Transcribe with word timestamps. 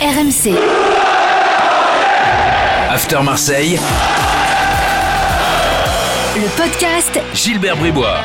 RMC. 0.00 0.56
After 2.88 3.22
Marseille, 3.22 3.78
Le 6.36 6.48
podcast 6.56 7.20
Gilbert 7.34 7.76
Bribois. 7.76 8.20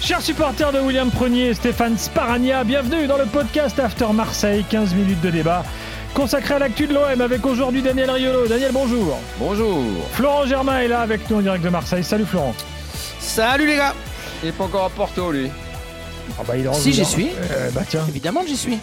Chers 0.00 0.22
supporters 0.22 0.70
de 0.70 0.78
William 0.78 1.10
Prenier 1.10 1.48
et 1.48 1.54
Stéphane 1.54 1.98
Sparagna, 1.98 2.62
bienvenue 2.62 3.08
dans 3.08 3.18
le 3.18 3.26
podcast 3.26 3.76
After 3.80 4.12
Marseille, 4.12 4.64
15 4.70 4.94
minutes 4.94 5.20
de 5.20 5.30
débat 5.30 5.64
consacré 6.14 6.54
à 6.54 6.58
l'actu 6.60 6.86
de 6.86 6.94
l'OM 6.94 7.20
avec 7.20 7.44
aujourd'hui 7.44 7.82
Daniel 7.82 8.10
Riolo. 8.12 8.46
Daniel, 8.46 8.70
bonjour. 8.72 9.18
Bonjour. 9.40 9.82
Florent 10.12 10.46
Germain 10.46 10.80
est 10.80 10.88
là 10.88 11.00
avec 11.00 11.28
nous 11.28 11.38
en 11.38 11.40
direct 11.40 11.64
de 11.64 11.70
Marseille. 11.70 12.04
Salut 12.04 12.24
Florent. 12.24 12.54
Salut 13.18 13.66
les 13.66 13.76
gars 13.76 13.94
Il 14.44 14.50
est 14.50 14.52
pas 14.52 14.64
encore 14.64 14.84
à 14.84 14.90
Porto 14.90 15.32
lui. 15.32 15.50
Ah 16.38 16.42
bah, 16.46 16.54
il 16.56 16.64
est 16.64 16.68
en 16.68 16.74
Si, 16.74 16.92
j'y 16.92 17.00
jour. 17.00 17.08
suis. 17.08 17.28
Euh, 17.52 17.70
bah 17.74 17.82
tiens. 17.88 18.04
Évidemment 18.08 18.42
que 18.42 18.48
j'y 18.48 18.56
suis. 18.56 18.78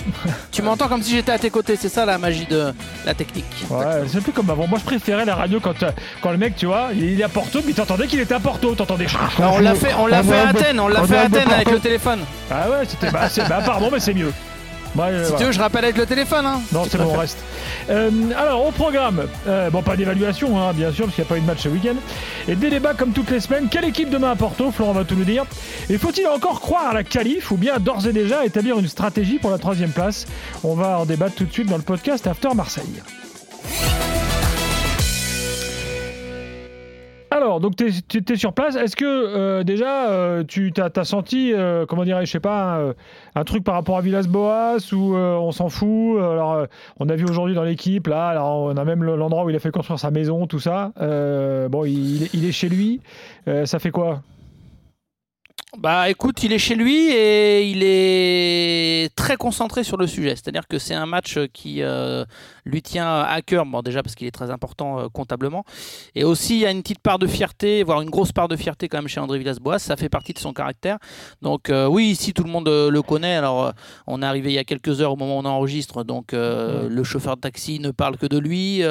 tu 0.51 0.61
m'entends 0.61 0.87
comme 0.87 1.01
si 1.03 1.11
j'étais 1.15 1.31
à 1.31 1.39
tes 1.39 1.49
côtés, 1.49 1.75
c'est 1.79 1.89
ça 1.89 2.05
la 2.05 2.17
magie 2.17 2.45
de 2.45 2.73
la 3.05 3.13
technique. 3.13 3.45
Ouais, 3.69 3.85
c'est 4.11 4.21
plus 4.21 4.31
comme 4.31 4.49
avant. 4.49 4.67
Moi, 4.67 4.79
je 4.79 4.85
préférais 4.85 5.25
la 5.25 5.35
radio 5.35 5.59
quand, 5.59 5.81
euh, 5.83 5.91
quand 6.21 6.31
le 6.31 6.37
mec, 6.37 6.55
tu 6.55 6.65
vois, 6.65 6.89
il 6.93 7.19
est 7.19 7.23
à 7.23 7.29
Porto, 7.29 7.59
mais 7.65 7.73
t'entendais 7.73 8.07
qu'il 8.07 8.19
était 8.19 8.33
à 8.35 8.39
Porto. 8.39 8.73
T'entendais. 8.75 9.07
Alors, 9.37 9.55
on 9.55 9.59
l'a 9.59 9.75
fait, 9.75 9.93
on 9.97 10.07
l'a 10.07 10.23
fait 10.23 10.37
à 10.37 10.47
Athènes, 10.49 10.79
on 10.79 10.87
l'a 10.87 11.03
fait 11.03 11.17
à 11.17 11.21
Athènes 11.23 11.51
avec 11.51 11.71
le 11.71 11.79
téléphone. 11.79 12.19
Ah 12.51 12.69
ouais, 12.69 12.85
c'était. 12.87 13.11
Bah, 13.11 13.29
c'est- 13.29 13.47
bah, 13.47 13.61
pardon, 13.65 13.89
mais 13.91 13.99
c'est 13.99 14.13
mieux. 14.13 14.31
Ouais, 14.97 15.11
Si 15.23 15.29
voilà. 15.29 15.37
tu 15.37 15.43
veux, 15.45 15.51
je 15.51 15.59
rappelle 15.59 15.83
avec 15.83 15.97
le 15.97 16.05
téléphone. 16.05 16.45
Hein. 16.45 16.61
Non, 16.71 16.83
c'est 16.89 16.97
bon, 16.97 17.11
on 17.13 17.17
reste. 17.17 17.37
Euh, 17.89 18.09
alors, 18.37 18.65
au 18.67 18.71
programme, 18.71 19.23
euh, 19.47 19.69
bon, 19.69 19.81
pas 19.81 19.95
d'évaluation, 19.95 20.59
hein, 20.59 20.73
bien 20.73 20.91
sûr, 20.91 21.05
parce 21.05 21.15
qu'il 21.15 21.23
n'y 21.23 21.27
a 21.27 21.29
pas 21.29 21.37
eu 21.37 21.41
de 21.41 21.45
match 21.45 21.61
ce 21.63 21.69
week-end. 21.69 21.95
Et 22.47 22.55
des 22.55 22.69
débats 22.69 22.93
comme 22.93 23.11
toutes 23.11 23.29
les 23.31 23.39
semaines. 23.39 23.67
Quelle 23.69 23.85
équipe 23.85 24.09
demain 24.09 24.31
à 24.31 24.35
Porto 24.35 24.71
Florent 24.71 24.93
va 24.93 25.03
tout 25.03 25.15
nous 25.15 25.23
dire. 25.23 25.45
Et 25.89 25.97
faut-il 25.97 26.25
encore 26.27 26.59
croire 26.61 26.87
à 26.89 26.93
la 26.93 27.03
qualif 27.03 27.51
ou 27.51 27.57
bien 27.57 27.77
d'ores 27.79 28.07
et 28.07 28.13
déjà 28.13 28.45
établir 28.45 28.79
une 28.79 28.87
stratégie 28.87 29.37
pour 29.39 29.51
la 29.51 29.57
troisième 29.57 29.91
place? 29.91 30.25
On 30.63 30.73
va 30.75 30.99
en 30.99 31.05
débattre 31.05 31.35
tout 31.35 31.45
de 31.45 31.53
suite 31.53 31.67
dans 31.69 31.77
le 31.77 31.83
podcast 31.83 32.25
After 32.27 32.49
Marseille. 32.55 33.01
Alors, 37.37 37.59
donc 37.59 37.75
tu 37.75 37.85
es, 37.85 38.35
sur 38.35 38.53
place. 38.53 38.75
Est-ce 38.75 38.95
que 38.95 39.05
euh, 39.05 39.63
déjà 39.63 40.09
euh, 40.09 40.43
tu 40.43 40.73
as, 40.77 41.03
senti, 41.03 41.53
euh, 41.53 41.85
comment 41.85 42.03
dirais 42.03 42.25
je 42.25 42.31
sais 42.31 42.39
pas, 42.39 42.93
un, 43.35 43.43
truc 43.43 43.63
par 43.63 43.75
rapport 43.75 43.95
à 43.97 44.01
Villas-Boas 44.01 44.77
euh, 44.91 45.35
on 45.35 45.51
s'en 45.51 45.69
fout 45.69 46.17
Alors, 46.19 46.65
on 46.99 47.07
a 47.09 47.15
vu 47.15 47.25
aujourd'hui 47.25 47.53
dans 47.53 47.63
l'équipe, 47.63 48.07
là, 48.07 48.29
alors 48.29 48.63
on 48.63 48.75
a 48.75 48.83
même 48.83 49.03
le- 49.03 49.15
l'endroit 49.15 49.43
où 49.45 49.51
il 49.51 49.55
a 49.55 49.59
fait 49.59 49.69
construire 49.69 49.99
sa 49.99 50.09
maison, 50.09 50.47
tout 50.47 50.59
ça. 50.59 50.91
Bon, 50.97 51.85
il, 51.85 52.23
est- 52.45 52.51
chez 52.51 52.69
lui. 52.69 53.01
Ça 53.65 53.77
fait 53.77 53.91
quoi? 53.91 54.21
Bah 55.79 56.09
écoute, 56.09 56.41
il 56.41 56.51
est 56.53 56.57
chez 56.57 56.73
lui 56.73 57.11
et 57.11 57.69
il 57.69 57.83
est 57.83 59.13
très 59.15 59.37
concentré 59.37 59.83
sur 59.83 59.95
le 59.95 60.07
sujet. 60.07 60.31
C'est-à-dire 60.31 60.67
que 60.67 60.79
c'est 60.79 60.95
un 60.95 61.05
match 61.05 61.37
qui 61.53 61.83
euh, 61.83 62.25
lui 62.65 62.81
tient 62.81 63.19
à 63.21 63.43
cœur, 63.43 63.63
bon 63.63 63.83
déjà 63.83 64.01
parce 64.01 64.15
qu'il 64.15 64.25
est 64.25 64.31
très 64.31 64.49
important 64.49 64.97
euh, 64.99 65.07
comptablement, 65.07 65.65
et 66.15 66.23
aussi 66.23 66.55
il 66.55 66.59
y 66.61 66.65
a 66.65 66.71
une 66.71 66.81
petite 66.81 66.97
part 66.97 67.19
de 67.19 67.27
fierté, 67.27 67.83
voire 67.83 68.01
une 68.01 68.09
grosse 68.09 68.31
part 68.31 68.47
de 68.47 68.55
fierté 68.55 68.87
quand 68.87 68.97
même 68.97 69.07
chez 69.07 69.19
André 69.19 69.37
Villas-Boas, 69.37 69.77
ça 69.77 69.95
fait 69.97 70.09
partie 70.09 70.33
de 70.33 70.39
son 70.39 70.51
caractère. 70.51 70.97
Donc 71.43 71.69
euh, 71.69 71.85
oui, 71.85 72.07
ici 72.07 72.33
tout 72.33 72.43
le 72.43 72.49
monde 72.49 72.67
le 72.67 73.01
connaît, 73.03 73.35
alors 73.35 73.71
on 74.07 74.23
est 74.23 74.25
arrivé 74.25 74.49
il 74.49 74.55
y 74.55 74.57
a 74.57 74.63
quelques 74.63 74.99
heures 75.01 75.13
au 75.13 75.15
moment 75.15 75.37
où 75.37 75.41
on 75.41 75.45
enregistre, 75.45 76.03
donc 76.03 76.31
le 76.31 77.03
chauffeur 77.03 77.35
de 77.35 77.41
taxi 77.41 77.79
ne 77.79 77.91
parle 77.91 78.17
que 78.17 78.25
de 78.25 78.39
lui, 78.39 78.81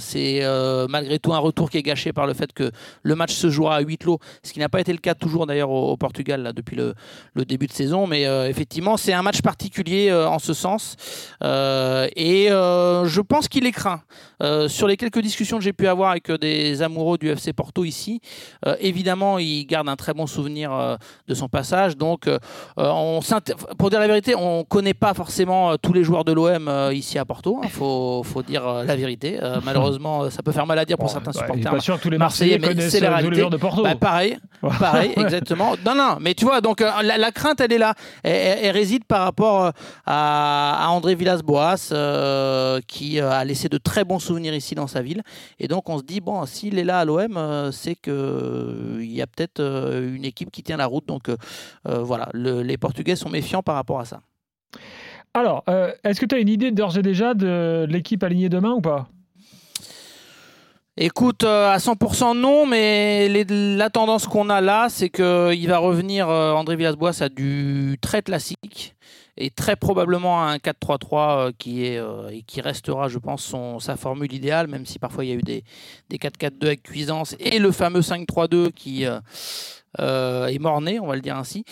c'est 0.00 0.42
malgré 0.88 1.20
tout 1.20 1.34
un 1.34 1.38
retour 1.38 1.70
qui 1.70 1.78
est 1.78 1.84
gâché 1.84 2.12
par 2.12 2.26
le 2.26 2.34
fait 2.34 2.52
que 2.52 2.72
le 3.04 3.14
match 3.14 3.32
se 3.32 3.48
jouera 3.48 3.76
à 3.76 3.80
huis 3.80 3.96
clos, 3.96 4.18
ce 4.42 4.52
qui 4.52 4.58
n'a 4.58 4.68
pas 4.68 4.80
été 4.80 4.92
le 4.92 4.98
cas 4.98 5.14
toujours 5.14 5.46
d'ailleurs 5.46 5.70
au, 5.70 5.92
au 5.92 5.96
Portugal 5.96 6.15
là, 6.24 6.52
depuis 6.52 6.76
le, 6.76 6.94
le 7.34 7.44
début 7.44 7.66
de 7.66 7.72
saison, 7.72 8.06
mais 8.06 8.26
euh, 8.26 8.48
effectivement 8.48 8.96
c'est 8.96 9.12
un 9.12 9.22
match 9.22 9.42
particulier 9.42 10.08
euh, 10.10 10.28
en 10.28 10.38
ce 10.38 10.52
sens, 10.54 10.96
Euh, 11.42 12.08
et 12.16 12.48
je 12.48 13.20
pense 13.20 13.48
qu'il 13.48 13.66
est 13.66 13.72
craint. 13.72 14.00
Sur 14.68 14.86
les 14.86 14.96
quelques 14.96 15.20
discussions 15.20 15.58
que 15.58 15.64
j'ai 15.64 15.72
pu 15.72 15.86
avoir 15.88 16.10
avec 16.10 16.30
des 16.30 16.82
amoureux 16.82 17.18
du 17.18 17.28
FC 17.30 17.52
Porto 17.52 17.84
ici, 17.84 18.20
évidemment 18.80 19.38
il 19.38 19.64
garde 19.66 19.88
un 19.88 19.96
très 19.96 20.12
bon 20.14 20.26
souvenir 20.26 20.98
de 21.26 21.34
son 21.34 21.48
passage, 21.48 21.96
donc 21.96 22.28
on 22.76 23.20
pour 23.78 23.90
dire 23.90 24.00
la 24.00 24.06
vérité, 24.06 24.34
on 24.34 24.64
connaît 24.64 24.94
pas 24.94 25.14
forcément 25.14 25.76
tous 25.78 25.92
les 25.92 26.04
joueurs 26.04 26.24
de 26.24 26.32
l'OM 26.32 26.70
ici 26.92 27.18
à 27.18 27.24
Porto, 27.24 27.60
il 27.64 27.70
faut, 27.70 28.22
faut 28.24 28.42
dire 28.42 28.64
la 28.84 28.96
vérité. 28.96 29.38
Malheureusement, 29.64 30.28
ça 30.30 30.42
peut 30.42 30.52
faire 30.52 30.66
mal 30.66 30.78
à 30.78 30.84
dire 30.84 30.96
pour 30.98 31.06
Bon, 31.06 31.12
certains 31.12 31.30
bah, 31.32 31.40
supporters. 31.40 31.70
pas 31.70 31.80
sûr 31.80 31.96
que 31.96 32.02
tous 32.02 32.10
les 32.10 32.18
Marseillais, 32.18 32.58
Marseillais 32.58 32.58
mais 32.58 32.82
connaissent 32.82 33.30
les 33.30 33.34
joueurs 33.36 33.50
de 33.50 33.56
Porto. 33.56 33.82
Bah, 33.82 33.94
pareil, 33.94 34.38
pareil, 34.80 35.12
Ouais. 35.16 35.22
exactement. 35.22 35.74
Non, 35.86 35.94
non, 35.96 36.18
mais 36.20 36.34
tu 36.34 36.44
vois, 36.44 36.60
donc 36.60 36.80
euh, 36.80 36.90
la, 37.02 37.32
crainte, 37.32 37.60
elle 37.60 37.72
est 37.72 37.78
là. 37.78 37.94
Elle, 38.22 38.70
réside 38.70 39.04
par 39.04 39.22
rapport 39.22 39.64
euh, 39.64 39.70
à, 40.06 40.86
André 40.90 41.14
Villas-Boas, 41.14 41.90
euh, 41.92 42.80
qui 42.86 43.18
a 43.18 43.44
laissé 43.44 43.68
de 43.68 43.78
très 43.78 44.04
bons 44.04 44.18
souvenirs 44.18 44.54
ici 44.54 44.74
dans 44.74 44.86
sa 44.86 45.02
ville. 45.02 45.22
Et 45.58 45.68
donc, 45.68 45.88
on 45.88 45.98
se 45.98 46.04
dit, 46.04 46.20
bon, 46.20 46.46
s'il 46.46 46.78
est 46.78 46.84
là 46.84 47.00
à 47.00 47.04
l'OM, 47.04 47.70
c'est 47.72 47.94
qu'il 47.96 49.12
y 49.12 49.22
a 49.22 49.26
peut-être 49.26 49.60
une 49.60 50.24
équipe 50.24 50.50
qui 50.50 50.62
tient 50.62 50.76
la 50.76 50.86
route. 50.86 51.06
Donc, 51.06 51.30
voilà, 51.84 52.28
le- 52.32 52.62
les 52.62 52.76
Portugais 52.76 53.16
sont 53.16 53.30
méfiants 53.30 53.62
par 53.62 53.74
rapport 53.74 54.00
à 54.00 54.04
ça. 54.04 54.20
Alors, 55.34 55.64
est-ce 56.04 56.20
que 56.20 56.26
tu 56.26 56.34
as 56.34 56.38
une 56.38 56.48
idée 56.48 56.70
d'ores 56.70 56.98
et 56.98 57.02
déjà 57.02 57.34
de 57.34 57.86
l'équipe 57.88 58.22
alignée 58.22 58.48
demain 58.48 58.72
ou 58.72 58.80
pas? 58.80 59.08
Écoute, 60.98 61.44
euh, 61.44 61.70
à 61.70 61.78
100% 61.78 62.34
non, 62.34 62.64
mais 62.64 63.28
les- 63.28 63.44
la 63.76 63.90
tendance 63.90 64.26
qu'on 64.26 64.48
a 64.48 64.62
là, 64.62 64.86
c'est 64.88 65.10
qu'il 65.10 65.66
va 65.68 65.76
revenir, 65.78 66.30
euh, 66.30 66.52
André 66.52 66.76
Villas-Boas, 66.76 67.22
à 67.22 67.28
du 67.28 67.98
très 68.00 68.22
classique 68.22 68.94
et 69.36 69.50
très 69.50 69.76
probablement 69.76 70.42
à 70.42 70.46
un 70.52 70.58
4-3-3 70.58 71.48
euh, 71.48 71.52
qui, 71.58 71.84
est, 71.84 71.98
euh, 71.98 72.30
et 72.30 72.40
qui 72.42 72.62
restera, 72.62 73.08
je 73.08 73.18
pense, 73.18 73.42
son, 73.44 73.78
sa 73.78 73.96
formule 73.96 74.32
idéale, 74.32 74.68
même 74.68 74.86
si 74.86 74.98
parfois 74.98 75.26
il 75.26 75.28
y 75.28 75.32
a 75.32 75.36
eu 75.36 75.42
des, 75.42 75.64
des 76.08 76.16
4-4-2 76.16 76.68
avec 76.68 76.82
cuisance 76.82 77.36
et 77.40 77.58
le 77.58 77.72
fameux 77.72 78.00
5-3-2 78.00 78.70
qui 78.70 79.04
euh, 80.00 80.46
est 80.46 80.58
mort-né, 80.58 81.00
on 81.00 81.06
va 81.06 81.14
le 81.14 81.20
dire 81.20 81.36
ainsi, 81.36 81.64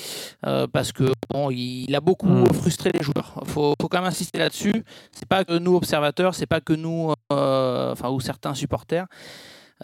euh, 0.46 0.66
parce 0.66 0.92
que 0.92 1.04
bon, 1.30 1.50
il 1.50 1.94
a 1.94 2.00
beaucoup 2.00 2.26
Mm. 2.26 2.52
frustré 2.54 2.90
les 2.92 3.02
joueurs. 3.02 3.34
Il 3.42 3.48
faut, 3.50 3.74
faut 3.80 3.88
quand 3.88 3.98
même 3.98 4.08
insister 4.08 4.38
là-dessus. 4.38 4.84
C'est 5.12 5.28
pas 5.28 5.44
que 5.44 5.58
nous 5.58 5.74
observateurs, 5.76 6.34
c'est 6.34 6.46
pas 6.46 6.60
que 6.60 6.72
nous, 6.72 7.12
euh, 7.32 7.92
enfin 7.92 8.10
ou 8.10 8.20
certains 8.20 8.54
supporters. 8.54 9.06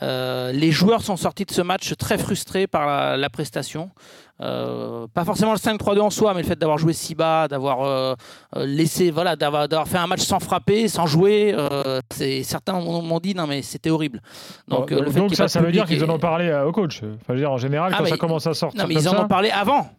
Euh, 0.03 0.53
les 0.53 0.71
joueurs 0.71 1.03
sont 1.03 1.17
sortis 1.17 1.45
de 1.45 1.51
ce 1.53 1.63
match 1.63 1.95
très 1.97 2.19
frustrés 2.19 2.67
par 2.67 2.87
la, 2.87 3.17
la 3.17 3.31
prestation. 3.31 3.91
Euh, 4.43 5.07
pas 5.13 5.27
forcément 5.27 5.53
le 5.53 5.59
5-3-2 5.59 6.01
en 6.01 6.09
soi, 6.09 6.33
mais 6.33 6.41
le 6.41 6.49
fait 6.49 6.59
d'avoir 6.59 6.79
joué 6.79 6.95
si 6.95 7.15
bas, 7.15 7.47
d'avoir 7.47 7.83
euh, 7.83 8.15
laissé, 8.57 9.11
voilà, 9.11 9.37
d'avoir, 9.37 9.87
fait 9.87 9.99
un 9.99 10.07
match 10.07 10.23
sans 10.23 10.41
frapper, 10.41 10.89
sans 10.89 11.07
jouer. 11.07 11.53
euh, 11.55 12.01
c'est, 12.11 12.43
certains 12.43 12.73
m'ont 12.81 13.21
dit 13.21 13.35
non 13.35 13.47
mais 13.47 13.61
c'était 13.61 13.91
horrible. 13.91 14.23
Donc, 14.69 14.91
le 14.91 15.11
fait 15.11 15.21
donc 15.21 15.35
ça, 15.35 15.49
ça 15.49 15.61
veut 15.61 15.73
dire 15.73 15.85
qu'ils 15.85 16.03
en 16.05 16.09
ont 16.09 16.19
parlé 16.19 16.51
au 16.67 16.73
coach. 16.73 17.01
Enfin, 17.03 17.13
je 17.29 17.33
veux 17.35 17.39
dire, 17.41 17.53
en 17.53 17.59
général, 17.59 17.93
Ah, 17.93 17.99
quand 17.99 18.05
mais- 18.05 18.11
ça 18.11 18.17
commence 18.17 18.47
à 18.47 18.55
sortir 18.55 18.81
non, 18.81 18.89
mais 18.89 18.95
comme 18.95 19.03
ils 19.03 19.09
en 19.09 19.13
ça, 19.13 19.25
ont 19.25 19.29
parlé 19.29 19.51
avant. 19.51 19.91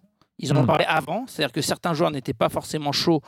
Ils 0.42 0.52
en 0.52 0.58
ont 0.58 0.64
Hmm. 0.64 0.68
parlé 0.68 0.86
avant, 0.88 1.26
c'est-à-dire 1.28 1.52
que 1.54 1.62
certains 1.62 1.94
joueurs 1.94 2.12
n'étaient 2.12 2.34
pas 2.34 2.50
forcément 2.50 2.92
chauds. 2.92 3.22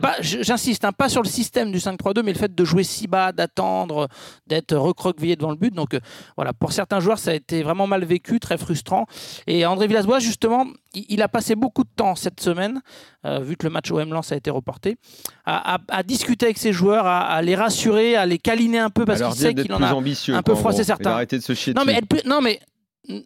Pas- 0.00 0.16
J'insiste, 0.20 0.84
hein, 0.84 0.92
pas 0.92 1.08
sur 1.08 1.22
le 1.22 1.28
système 1.28 1.72
du 1.72 1.78
5-3-2, 1.80 2.22
mais 2.22 2.32
le 2.32 2.38
fait 2.38 2.54
de 2.54 2.64
jouer 2.64 2.84
si 2.84 3.06
bas, 3.06 3.32
d'attendre, 3.32 4.08
d'être 4.46 4.74
recroquevillé 4.76 5.36
devant 5.36 5.50
le 5.50 5.56
but. 5.56 5.74
Donc 5.74 5.94
euh, 5.94 6.00
voilà, 6.36 6.52
pour 6.52 6.72
certains 6.72 7.00
joueurs, 7.00 7.18
ça 7.18 7.32
a 7.32 7.34
été 7.34 7.62
vraiment 7.62 7.86
mal 7.86 8.04
vécu, 8.04 8.40
très 8.40 8.56
frustrant. 8.56 9.06
Et 9.46 9.66
André 9.66 9.88
Villas-Boas, 9.88 10.20
justement, 10.20 10.64
il, 10.94 11.04
il 11.08 11.22
a 11.22 11.28
passé 11.28 11.54
beaucoup 11.54 11.84
de 11.84 11.90
temps 11.94 12.14
cette 12.14 12.40
semaine, 12.40 12.80
euh, 13.26 13.40
vu 13.40 13.56
que 13.56 13.66
le 13.66 13.70
match 13.72 13.90
OM 13.90 14.10
Lens 14.12 14.32
a 14.32 14.36
été 14.36 14.50
reporté, 14.50 14.96
à, 15.44 15.74
à- 15.74 15.78
à 15.88 16.02
discuter 16.02 16.46
avec 16.46 16.58
ses 16.58 16.72
joueurs, 16.72 17.06
à, 17.06 17.20
à 17.26 17.42
les 17.42 17.54
rassurer, 17.56 18.16
à 18.16 18.24
les 18.26 18.38
câliner 18.38 18.78
un 18.78 18.90
peu, 18.90 19.04
parce 19.04 19.20
qu'il 19.20 19.32
sait 19.34 19.54
qu'il 19.54 19.72
en 19.72 19.82
a 19.82 19.92
ambitieux. 19.92 20.34
un 20.34 20.42
peu 20.42 20.54
froissé 20.54 20.84
certains. 20.84 21.10
et 21.10 21.12
d'arrêter 21.12 21.38
de 21.38 21.42
se 21.42 21.52
chier 21.54 21.74
mais, 21.84 22.00
non 22.24 22.40
mais 22.40 22.60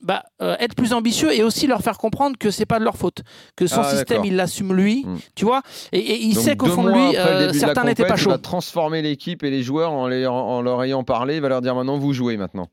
bah, 0.03 0.23
euh, 0.43 0.57
être 0.61 0.75
plus 0.75 0.93
ambitieux 0.93 1.33
et 1.33 1.43
aussi 1.43 1.67
leur 1.67 1.81
faire 1.83 1.99
comprendre 1.99 2.37
que 2.39 2.51
c'est 2.51 2.67
pas 2.67 2.79
de 2.79 2.85
leur 2.85 2.97
faute, 2.97 3.23
que 3.57 3.67
son 3.67 3.81
Ah, 3.83 3.91
système 3.97 4.25
il 4.25 4.37
l'assume 4.37 4.73
lui, 4.75 5.05
Mm. 5.07 5.17
tu 5.35 5.45
vois, 5.45 5.63
et, 5.93 5.99
et 5.99 6.23
il 6.23 6.35
Donc, 6.35 6.45
sait 6.45 6.57
qu'au 6.57 6.67
fond 6.67 6.85
de 6.85 6.91
lui 6.91 7.17
euh, 7.17 7.49
de 7.49 7.53
certains 7.53 7.85
n'étaient 7.85 8.03
pas 8.05 8.09
compète, 8.11 8.21
il 8.21 8.25
chauds. 8.25 8.31
va 8.31 8.39
transformer 8.39 9.03
l'équipe 9.03 9.43
et 9.43 9.51
les 9.51 9.63
joueurs 9.63 9.93
en, 9.93 10.07
les- 10.09 10.27
en- 10.27 10.35
en 10.35 10.63
leur 10.63 10.83
ayant 10.83 11.05
parlé. 11.05 11.37
Il 11.37 11.41
va 11.43 11.49
leur 11.49 11.61
dire 11.63 11.75
maintenant 11.75 11.99
vous 11.99 12.13
jouez 12.13 12.37
maintenant. 12.37 12.69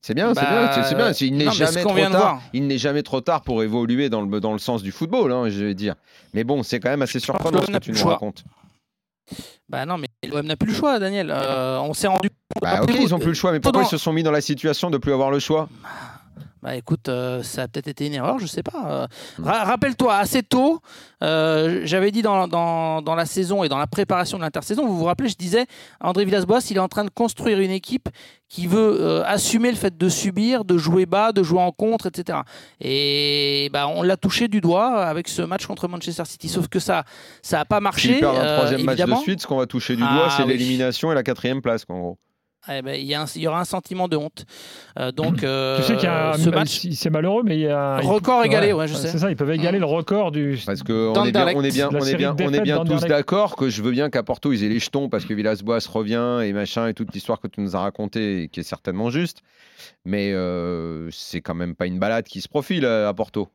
C'est 0.00 0.14
bien, 0.14 0.34
c'est 0.34 0.40
Bah, 0.40 0.50
bien, 0.50 0.72
c'est- 0.72 0.82
c'est 0.88 0.94
bien. 0.96 1.12
Il 1.12 1.36
n'est 1.36 1.50
jamais 1.52 1.80
trop 1.82 1.94
tard. 1.96 2.10
voir. 2.10 2.42
Il 2.52 2.66
n'est 2.66 2.78
jamais 2.78 3.02
trop 3.04 3.20
tard 3.20 3.42
pour 3.42 3.62
évoluer 3.62 4.08
dans 4.08 4.22
le 4.22 4.40
dans 4.40 4.52
le 4.52 4.58
sens 4.58 4.82
du 4.82 4.90
football, 4.90 5.30
hein, 5.32 5.48
je 5.48 5.64
vais 5.64 5.74
dire. 5.74 5.94
Mais 6.34 6.42
bon, 6.42 6.62
c'est 6.64 6.80
quand 6.80 6.90
même 6.90 7.02
assez 7.02 7.20
surprenant 7.20 7.62
ce 7.62 7.70
que 7.70 7.78
tu 7.78 7.92
nous 7.92 8.04
racontes. 8.04 8.42
Bah 9.68 9.86
non 9.86 9.96
mais 9.96 10.08
l'OM 10.28 10.44
n'a 10.44 10.56
plus 10.56 10.68
le 10.70 10.74
choix, 10.74 10.98
Daniel. 10.98 11.30
Euh, 11.32 11.78
on 11.80 11.94
s'est 11.94 12.08
rendu. 12.08 12.28
compte- 12.28 12.62
Bah 12.62 12.80
ok, 12.82 12.90
ils 13.00 13.14
ont 13.14 13.18
plus 13.18 13.28
le 13.28 13.34
choix, 13.34 13.52
mais 13.52 13.60
pourquoi 13.60 13.82
ils 13.82 13.88
se 13.88 13.96
sont 13.96 14.12
mis 14.12 14.22
dans 14.24 14.32
la 14.32 14.40
situation 14.40 14.90
de 14.90 14.98
plus 14.98 15.12
avoir 15.12 15.30
le 15.30 15.38
choix? 15.38 15.68
Bah 16.62 16.76
écoute, 16.76 17.08
euh, 17.08 17.42
ça 17.42 17.62
a 17.62 17.68
peut-être 17.68 17.88
été 17.88 18.06
une 18.06 18.14
erreur, 18.14 18.38
je 18.38 18.46
sais 18.46 18.62
pas. 18.62 18.84
Euh, 18.86 19.06
ra- 19.42 19.64
Rappelle-toi, 19.64 20.14
assez 20.14 20.44
tôt, 20.44 20.78
euh, 21.24 21.80
j'avais 21.84 22.12
dit 22.12 22.22
dans, 22.22 22.46
dans, 22.46 23.02
dans 23.02 23.16
la 23.16 23.26
saison 23.26 23.64
et 23.64 23.68
dans 23.68 23.78
la 23.78 23.88
préparation 23.88 24.38
de 24.38 24.42
l'intersaison, 24.44 24.86
vous 24.86 24.96
vous 24.96 25.04
rappelez, 25.06 25.28
je 25.28 25.34
disais, 25.36 25.66
André 26.00 26.24
Villas-Boas, 26.24 26.60
il 26.70 26.76
est 26.76 26.80
en 26.80 26.86
train 26.88 27.04
de 27.04 27.10
construire 27.10 27.58
une 27.58 27.72
équipe 27.72 28.08
qui 28.48 28.68
veut 28.68 29.24
assumer 29.26 29.70
le 29.72 29.76
fait 29.76 29.96
de 29.98 30.08
subir, 30.08 30.64
de 30.64 30.78
jouer 30.78 31.04
bas, 31.04 31.32
de 31.32 31.42
jouer 31.42 31.60
en 31.60 31.72
contre, 31.72 32.06
etc. 32.06 32.38
Et 32.80 33.68
bah, 33.72 33.88
on 33.88 34.02
l'a 34.02 34.16
touché 34.16 34.46
du 34.46 34.60
doigt 34.60 35.02
avec 35.04 35.26
ce 35.28 35.42
match 35.42 35.66
contre 35.66 35.88
Manchester 35.88 36.24
City. 36.26 36.48
Sauf 36.48 36.68
que 36.68 36.78
ça 36.78 37.04
ça 37.40 37.58
n'a 37.58 37.64
pas 37.64 37.80
marché. 37.80 38.08
S'ils 38.10 38.20
perdent 38.20 38.36
un 38.36 38.40
euh, 38.44 38.56
troisième 38.58 38.84
match 38.84 38.98
de 38.98 39.14
suite, 39.16 39.40
ce 39.40 39.46
qu'on 39.46 39.56
va 39.58 39.66
toucher 39.66 39.96
du 39.96 40.02
Ah, 40.06 40.14
doigt, 40.14 40.30
c'est 40.30 40.42
oui. 40.42 40.50
l'élimination 40.50 41.10
et 41.10 41.14
la 41.14 41.22
quatrième 41.22 41.60
place, 41.62 41.84
quoi, 41.84 41.96
en 41.96 42.00
gros. 42.00 42.18
Eh 42.68 42.80
ben, 42.80 42.94
il 42.94 43.04
y, 43.06 43.14
a 43.14 43.22
un- 43.22 43.26
il 43.34 43.42
y 43.42 43.48
aura 43.48 43.60
un 43.60 43.64
sentiment 43.64 44.06
de 44.06 44.16
honte. 44.16 44.44
Euh, 44.98 45.10
donc, 45.10 45.42
euh, 45.42 45.78
tu 45.78 45.82
sais 45.82 45.94
qu'il 45.96 46.04
y 46.04 46.06
a 46.06 46.30
un, 46.30 46.32
ce 46.34 46.48
match, 46.50 46.86
c'est 46.92 47.10
malheureux, 47.10 47.42
mais 47.44 47.56
il 47.56 47.62
y 47.62 47.66
a 47.68 47.94
un 47.96 48.00
record 48.00 48.44
égalé, 48.44 48.72
ouais, 48.72 48.86
je 48.86 48.94
sais. 48.94 49.08
C'est 49.08 49.18
ça, 49.18 49.30
ils 49.30 49.36
peuvent 49.36 49.50
égaler 49.50 49.80
le 49.80 49.84
record 49.84 50.30
du. 50.30 50.56
Parce 50.64 50.82
que 50.84 51.08
on 51.08 51.24
est 51.24 51.32
bien, 51.32 51.44
on 51.56 51.62
est 51.64 51.70
bien, 51.72 51.88
on 51.90 52.04
est 52.04 52.14
bien, 52.14 52.34
de 52.34 52.42
on 52.42 52.46
est 52.46 52.50
défaites 52.52 52.64
bien 52.64 52.84
tous 52.84 53.00
d'accord 53.08 53.56
que 53.56 53.68
je 53.68 53.82
veux 53.82 53.90
bien 53.90 54.10
qu'à 54.10 54.22
Porto 54.22 54.52
ils 54.52 54.62
aient 54.62 54.68
les 54.68 54.78
jetons 54.78 55.08
parce 55.08 55.24
que 55.24 55.34
Villas-Boas 55.34 55.80
revient 55.92 56.40
et 56.44 56.52
machin 56.52 56.86
et 56.86 56.94
toute 56.94 57.12
l'histoire 57.12 57.40
que 57.40 57.48
tu 57.48 57.60
nous 57.60 57.74
as 57.74 57.80
racontée 57.80 58.42
et 58.44 58.48
qui 58.48 58.60
est 58.60 58.64
certainement 58.64 59.10
juste. 59.10 59.42
Mais 60.04 60.32
euh, 60.32 61.08
c'est 61.10 61.40
quand 61.40 61.54
même 61.54 61.74
pas 61.74 61.86
une 61.86 61.98
balade 61.98 62.26
qui 62.26 62.40
se 62.40 62.48
profile 62.48 62.84
euh, 62.84 63.08
à 63.08 63.14
Porto. 63.14 63.48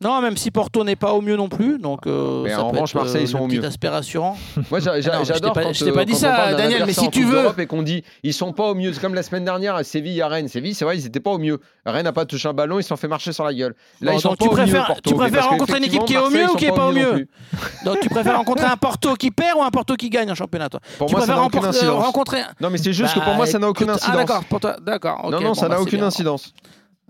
Non, 0.00 0.20
même 0.20 0.36
si 0.36 0.50
Porto 0.50 0.82
n'est 0.84 0.96
pas 0.96 1.12
au 1.12 1.20
mieux 1.20 1.36
non 1.36 1.48
plus. 1.48 1.78
Donc, 1.78 2.06
euh, 2.06 2.42
Mais 2.42 2.50
ça 2.50 2.60
en 2.64 2.70
peut 2.70 2.76
revanche, 2.76 2.90
être, 2.90 2.94
Marseille, 2.96 3.22
ils 3.22 3.24
le 3.26 3.30
sont 3.30 3.38
au 3.38 3.46
mieux. 3.46 3.64
aspect 3.64 3.88
rassurant. 3.88 4.36
Moi, 4.70 4.80
Ah 4.84 4.90
non, 4.90 4.92
je 5.00 5.08
t'ai 5.08 5.24
j'adore 5.24 5.52
pas- 5.52 5.62
quand, 5.62 5.72
je 5.72 5.84
t'ai 5.84 5.90
euh, 5.90 5.94
pas 5.94 6.04
dit 6.04 6.12
quand 6.12 6.18
ça, 6.18 6.52
Daniel, 6.54 6.82
mais 6.84 6.92
si 6.92 7.06
en 7.06 7.10
tu 7.10 7.24
veux- 7.24 7.48
et 7.58 7.66
qu'on 7.66 7.82
dit 7.82 8.02
ils 8.24 8.34
sont 8.34 8.52
pas 8.52 8.64
au 8.64 8.74
mieux. 8.74 8.92
C'est 8.92 9.00
comme 9.00 9.14
la 9.14 9.22
semaine 9.22 9.44
dernière 9.44 9.76
à 9.76 9.84
Séville, 9.84 10.20
à 10.20 10.28
Rennes. 10.28 10.48
Séville, 10.48 10.74
c'est 10.74 10.84
vrai, 10.84 10.98
ils 10.98 11.06
étaient 11.06 11.20
pas 11.20 11.30
au 11.30 11.38
mieux. 11.38 11.60
Rennes 11.86 12.04
n'a 12.04 12.12
pas 12.12 12.26
touché 12.26 12.48
un 12.48 12.52
ballon, 12.52 12.80
ils 12.80 12.82
se 12.82 12.88
sont 12.88 12.96
fait 12.96 13.08
marcher 13.08 13.32
sur 13.32 13.44
la 13.44 13.54
gueule. 13.54 13.74
Là, 14.00 14.14
ils 14.14 14.20
sont 14.20 14.30
donc 14.30 14.38
pas 14.38 14.44
tu 14.44 14.48
au 14.50 14.52
mieux, 14.56 14.62
préfères- 14.62 14.86
Porto, 14.86 15.10
tu 15.10 15.14
préfères 15.16 15.48
rencontrer 15.48 15.78
une 15.78 15.84
équipe 15.84 16.04
qui 16.04 16.14
est 16.14 16.18
au 16.18 16.30
mieux 16.30 16.50
ou 16.50 16.56
qui 16.56 16.64
est 16.66 16.72
pas 16.72 16.86
au 16.88 16.92
ils 16.92 16.98
mieux. 16.98 17.28
Donc, 17.84 18.00
tu 18.00 18.08
préfères 18.08 18.36
rencontrer 18.36 18.66
un 18.66 18.76
Porto 18.76 19.14
qui 19.14 19.30
perd 19.30 19.58
ou 19.58 19.62
un 19.62 19.70
Porto 19.70 19.94
qui 19.94 20.10
gagne 20.10 20.28
un 20.30 20.34
championnat, 20.34 20.68
toi? 20.68 20.80
Pour 20.98 21.06
Tu 21.06 21.12
moi, 21.14 21.20
ça 21.20 21.26
préfères 21.28 21.40
n'a 21.40 21.46
aucune 21.46 21.64
incidence. 21.64 22.14
Non, 22.60 22.68
mais 22.70 22.78
c'est 22.78 22.92
juste 22.92 23.14
que 23.14 23.20
pour 23.20 23.28
Bah, 23.28 23.36
moi, 23.36 23.46
ça 23.46 23.58
n'a 23.58 23.68
aucune 23.68 23.86
écoute- 23.86 23.96
incidence. 24.02 24.14
Ah, 24.14 24.18
d'accord, 24.26 24.44
pour 24.44 24.60
toi, 24.60 24.76
d'accord. 24.82 25.30
non, 25.30 25.40
non, 25.40 25.54
ça 25.54 25.62
n'a 25.62 25.68
bah, 25.68 25.74
c'est 25.78 25.82
aucune 25.82 26.02
incidence. 26.02 26.52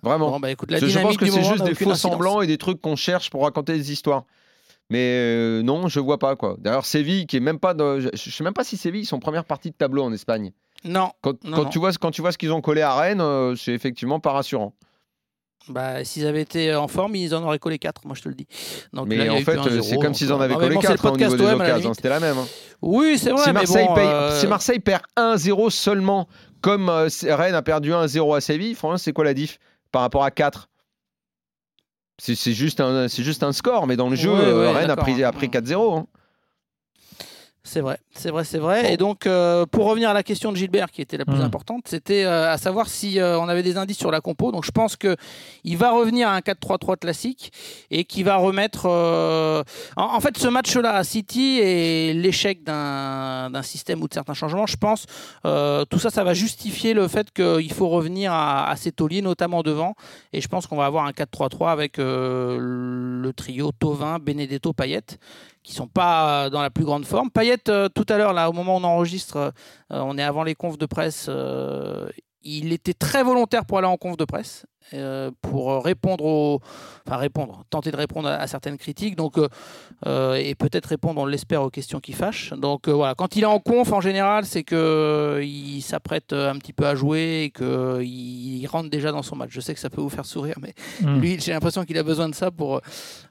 Vraiment. 0.04 0.30
Bon, 0.30 0.40
bah, 0.40 0.50
écoute, 0.50 0.70
la 0.70 0.78
je, 0.78 0.98
pense 0.98 1.16
que 1.16 1.26
c'est 1.26 1.42
juste 1.44 1.64
des 1.64 1.74
faux 1.74 1.90
incidence. 1.90 2.00
semblants 2.00 2.40
et 2.42 2.46
des 2.46 2.58
trucs 2.58 2.80
qu'on 2.80 2.96
cherche 2.96 3.30
pour 3.30 3.42
raconter 3.42 3.72
des 3.74 3.90
histoires. 3.92 4.24
Mais 4.90 4.98
euh, 5.00 5.62
non, 5.62 5.88
je 5.88 5.98
vois 5.98 6.18
pas 6.18 6.36
quoi. 6.36 6.56
D'ailleurs, 6.58 6.84
Séville, 6.84 7.26
qui 7.26 7.38
est 7.38 7.40
même 7.40 7.58
pas. 7.58 7.72
dans- 7.74 7.98
je, 8.00 8.08
je 8.12 8.30
sais 8.30 8.44
même 8.44 8.52
pas 8.52 8.64
si 8.64 8.76
Séville 8.76 9.02
ils 9.02 9.06
sont 9.06 9.18
première 9.18 9.44
partie 9.46 9.70
de 9.70 9.74
tableau 9.76 10.02
en 10.04 10.12
Espagne. 10.12 10.52
Non, 10.84 11.10
Quand, 11.22 11.42
Non, 11.44 11.56
quand 11.56 11.62
non. 11.64 11.68
tu 11.70 11.78
vois, 11.78 11.90
quand 11.92 12.10
tu 12.10 12.20
vois 12.20 12.32
ce 12.32 12.36
qu'ils 12.38 12.52
ont 12.52 12.60
collé 12.60 12.82
à 12.82 12.94
Rennes, 12.94 13.22
euh, 13.22 13.56
c'est 13.56 13.72
effectivement 13.72 14.20
pas 14.20 14.32
rassurant. 14.32 14.74
bah, 15.68 16.04
s'ils 16.04 16.26
avaient 16.26 16.42
été 16.42 16.74
en 16.74 16.88
forme, 16.88 17.16
ils 17.16 17.34
en 17.34 17.42
auraient 17.42 17.58
collé 17.58 17.78
4, 17.78 18.02
moi 18.04 18.14
je 18.14 18.20
te 18.20 18.28
le 18.28 18.34
dis. 18.34 18.46
Donc, 18.92 19.06
mais 19.08 19.30
en 19.30 19.38
fait, 19.40 19.56
euh, 19.56 19.80
c'est 19.80 19.96
comme 19.96 20.12
s'ils 20.12 20.30
en 20.34 20.38
avaient 20.40 20.52
mais 20.54 20.60
collé 20.60 20.74
bon, 20.74 20.82
c'est 20.82 20.88
le 20.88 20.94
4 20.98 21.12
au 21.12 21.16
niveau 21.16 21.36
des 21.36 21.44
occasions. 21.54 21.94
C'était 21.94 22.10
la 22.10 22.20
même. 22.20 22.36
hein. 22.36 22.46
Oui, 22.82 23.16
c'est 23.18 23.30
vrai, 23.30 23.40
si, 23.44 23.46
mais 23.48 23.52
Marseille 23.54 23.86
bon, 23.86 23.94
paye- 23.94 24.04
euh, 24.06 24.38
si 24.38 24.46
Marseille 24.46 24.80
perd 24.80 25.02
1-0 25.16 25.70
seulement, 25.70 26.28
comme 26.60 26.90
Rennes 26.90 27.54
a 27.54 27.62
perdu 27.62 27.92
1-0 27.94 28.34
à 28.36 28.42
Séville, 28.42 28.74
franchement, 28.74 28.98
c'est 28.98 29.14
quoi 29.14 29.24
la 29.24 29.32
diff? 29.32 29.58
Par 29.94 30.02
rapport 30.02 30.24
à 30.24 30.32
4 30.32 30.68
c'est 32.18 32.52
juste, 32.52 32.80
un- 32.80 33.06
juste 33.08 33.44
un 33.44 33.52
score, 33.52 33.86
mais 33.86 33.96
dans 33.96 34.08
le 34.08 34.16
jeu, 34.16 34.32
Ouais, 34.32 34.40
euh, 34.40 34.72
ouais, 34.72 34.72
Rennes 34.80 34.90
a 34.90 34.96
pris, 34.96 35.22
a 35.22 35.30
pris 35.32 35.48
4-0. 35.50 35.96
hein. 35.98 36.06
C'est 37.66 37.80
vrai, 37.80 37.96
c'est 38.14 38.30
vrai, 38.30 38.44
c'est 38.44 38.58
vrai. 38.58 38.92
Et 38.92 38.98
donc, 38.98 39.26
euh, 39.26 39.64
pour 39.64 39.86
revenir 39.86 40.10
à 40.10 40.12
la 40.12 40.22
question 40.22 40.52
de 40.52 40.56
Gilbert, 40.56 40.90
qui 40.90 41.00
était 41.00 41.16
la 41.16 41.24
plus 41.24 41.36
Mhm. 41.36 41.44
importante, 41.44 41.84
c'était 41.88 42.22
euh, 42.24 42.52
à 42.52 42.58
savoir 42.58 42.88
si 42.90 43.18
euh, 43.18 43.38
on 43.40 43.48
avait 43.48 43.62
des 43.62 43.78
indices 43.78 43.96
sur 43.96 44.10
la 44.10 44.20
compo. 44.20 44.52
Donc, 44.52 44.66
je 44.66 44.70
pense 44.70 44.96
que 44.96 45.16
il 45.64 45.78
va 45.78 45.90
revenir 45.90 46.28
à 46.28 46.34
un 46.34 46.40
4-3-3 46.40 46.98
classique 46.98 47.52
et 47.90 48.04
qui 48.04 48.22
va 48.22 48.36
remettre. 48.36 48.84
euh, 48.86 49.62
En, 49.96 50.02
en 50.14 50.20
fait, 50.20 50.36
ce 50.36 50.46
match-là 50.46 50.94
à 50.94 51.04
City 51.04 51.58
et 51.62 52.12
l'échec 52.12 52.62
d'un 52.64 53.48
d'un 53.50 53.62
système 53.62 54.02
ou 54.02 54.08
de 54.08 54.14
certains 54.14 54.34
changements, 54.34 54.66
je 54.66 54.76
pense, 54.76 55.06
euh, 55.46 55.86
tout 55.86 55.98
ça, 55.98 56.10
ça 56.10 56.22
va 56.22 56.34
justifier 56.34 56.92
le 56.92 57.08
fait 57.08 57.30
qu'il 57.32 57.72
faut 57.72 57.88
revenir 57.88 58.30
à, 58.32 58.68
à 58.68 58.76
ces 58.76 58.92
tauliers, 58.92 59.22
notamment 59.22 59.62
devant. 59.62 59.94
Et 60.34 60.42
je 60.42 60.48
pense 60.48 60.66
qu'on 60.66 60.76
va 60.76 60.84
avoir 60.84 61.06
un 61.06 61.12
4-3-3 61.12 61.70
avec 61.72 61.98
euh, 61.98 62.58
le 62.60 63.32
trio 63.32 63.70
Tovin, 63.72 64.18
Benedetto, 64.18 64.74
Payet 64.74 65.00
qui 65.64 65.72
sont 65.72 65.88
pas 65.88 66.50
dans 66.50 66.62
la 66.62 66.70
plus 66.70 66.84
grande 66.84 67.06
forme. 67.06 67.30
Payet, 67.30 67.68
euh, 67.68 67.88
tout 67.88 68.04
à 68.08 68.18
l'heure, 68.18 68.34
là, 68.34 68.48
au 68.48 68.52
moment 68.52 68.76
où 68.76 68.80
on 68.80 68.84
enregistre, 68.84 69.36
euh, 69.36 69.50
on 69.90 70.16
est 70.18 70.22
avant 70.22 70.44
les 70.44 70.54
confs 70.54 70.78
de 70.78 70.86
presse, 70.86 71.26
euh, 71.28 72.06
il 72.42 72.72
était 72.72 72.94
très 72.94 73.24
volontaire 73.24 73.64
pour 73.64 73.78
aller 73.78 73.86
en 73.86 73.96
conf 73.96 74.18
de 74.18 74.26
presse, 74.26 74.66
euh, 74.92 75.30
pour 75.40 75.82
répondre 75.84 76.24
aux... 76.24 76.60
Enfin, 77.06 77.16
répondre, 77.18 77.64
tenter 77.70 77.90
de 77.90 77.96
répondre 77.96 78.28
à, 78.28 78.34
à 78.36 78.46
certaines 78.46 78.76
critiques, 78.78 79.16
donc, 79.16 79.36
euh, 79.38 79.48
euh, 80.06 80.34
et 80.34 80.54
peut-être 80.54 80.86
répondre, 80.86 81.20
on 81.20 81.26
l'espère, 81.26 81.62
aux 81.62 81.70
questions 81.70 82.00
qui 82.00 82.12
fâchent. 82.12 82.52
Donc 82.54 82.88
euh, 82.88 82.92
voilà, 82.92 83.14
quand 83.14 83.36
il 83.36 83.42
est 83.42 83.46
en 83.46 83.58
conf, 83.60 83.92
en 83.92 84.00
général, 84.00 84.44
c'est 84.46 84.62
qu'il 84.64 85.82
s'apprête 85.82 86.32
un 86.32 86.56
petit 86.58 86.72
peu 86.72 86.86
à 86.86 86.94
jouer 86.94 87.44
et 87.44 87.50
qu'il 87.50 88.66
rentre 88.68 88.88
déjà 88.90 89.12
dans 89.12 89.22
son 89.22 89.36
match. 89.36 89.50
Je 89.52 89.60
sais 89.60 89.74
que 89.74 89.80
ça 89.80 89.90
peut 89.90 90.00
vous 90.00 90.08
faire 90.10 90.26
sourire, 90.26 90.56
mais 90.60 90.74
Hmm. 91.02 91.18
lui, 91.20 91.38
j'ai 91.40 91.52
l'impression 91.52 91.84
qu'il 91.84 91.98
a 91.98 92.02
besoin 92.02 92.28
de 92.28 92.34
ça 92.34 92.50
pour, 92.50 92.80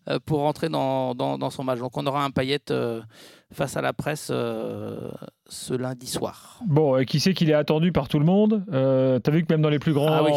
euh, 0.09 0.19
pour 0.25 0.39
rentrer 0.39 0.69
dans, 0.69 1.15
dans, 1.15 1.37
dans 1.37 1.49
son 1.49 1.63
match. 1.63 1.79
Donc 1.79 1.95
on 1.97 2.05
aura 2.05 2.23
un 2.23 2.29
paillette 2.31 2.71
euh, 2.71 3.01
face 3.51 3.77
à 3.77 3.81
la 3.81 3.93
presse 3.93 4.29
euh, 4.31 5.11
ce 5.47 5.73
lundi 5.73 6.07
soir. 6.07 6.59
Bon, 6.67 6.97
et 6.97 7.05
qui 7.05 7.19
sait 7.19 7.33
qu'il 7.33 7.49
est 7.49 7.53
attendu 7.53 7.91
par 7.91 8.07
tout 8.07 8.19
le 8.19 8.25
monde 8.25 8.63
euh, 8.73 9.19
T'as 9.19 9.31
vu 9.31 9.43
que 9.45 9.53
même 9.53 9.61
dans 9.61 9.69
les 9.69 9.79
plus 9.79 9.93
grands, 9.93 10.11
Ah 10.11 10.23
oui. 10.23 10.31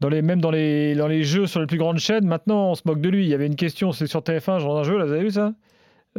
dans 0.00 0.08
les, 0.08 0.22
même 0.22 0.40
dans 0.40 0.50
les, 0.50 0.55
dans 0.96 1.06
les 1.08 1.22
jeux 1.24 1.46
sur 1.46 1.60
les 1.60 1.66
plus 1.66 1.78
grandes 1.78 1.98
chaînes, 1.98 2.26
maintenant 2.26 2.70
on 2.70 2.74
se 2.74 2.82
moque 2.84 3.00
de 3.00 3.08
lui. 3.08 3.24
Il 3.24 3.28
y 3.28 3.34
avait 3.34 3.46
une 3.46 3.56
question, 3.56 3.92
c'est 3.92 4.06
sur 4.06 4.20
TF1, 4.20 4.58
genre 4.60 4.78
un 4.78 4.82
jeu, 4.84 4.96
là, 4.98 5.04
vous 5.04 5.12
avez 5.12 5.22
vu 5.22 5.30
ça? 5.30 5.52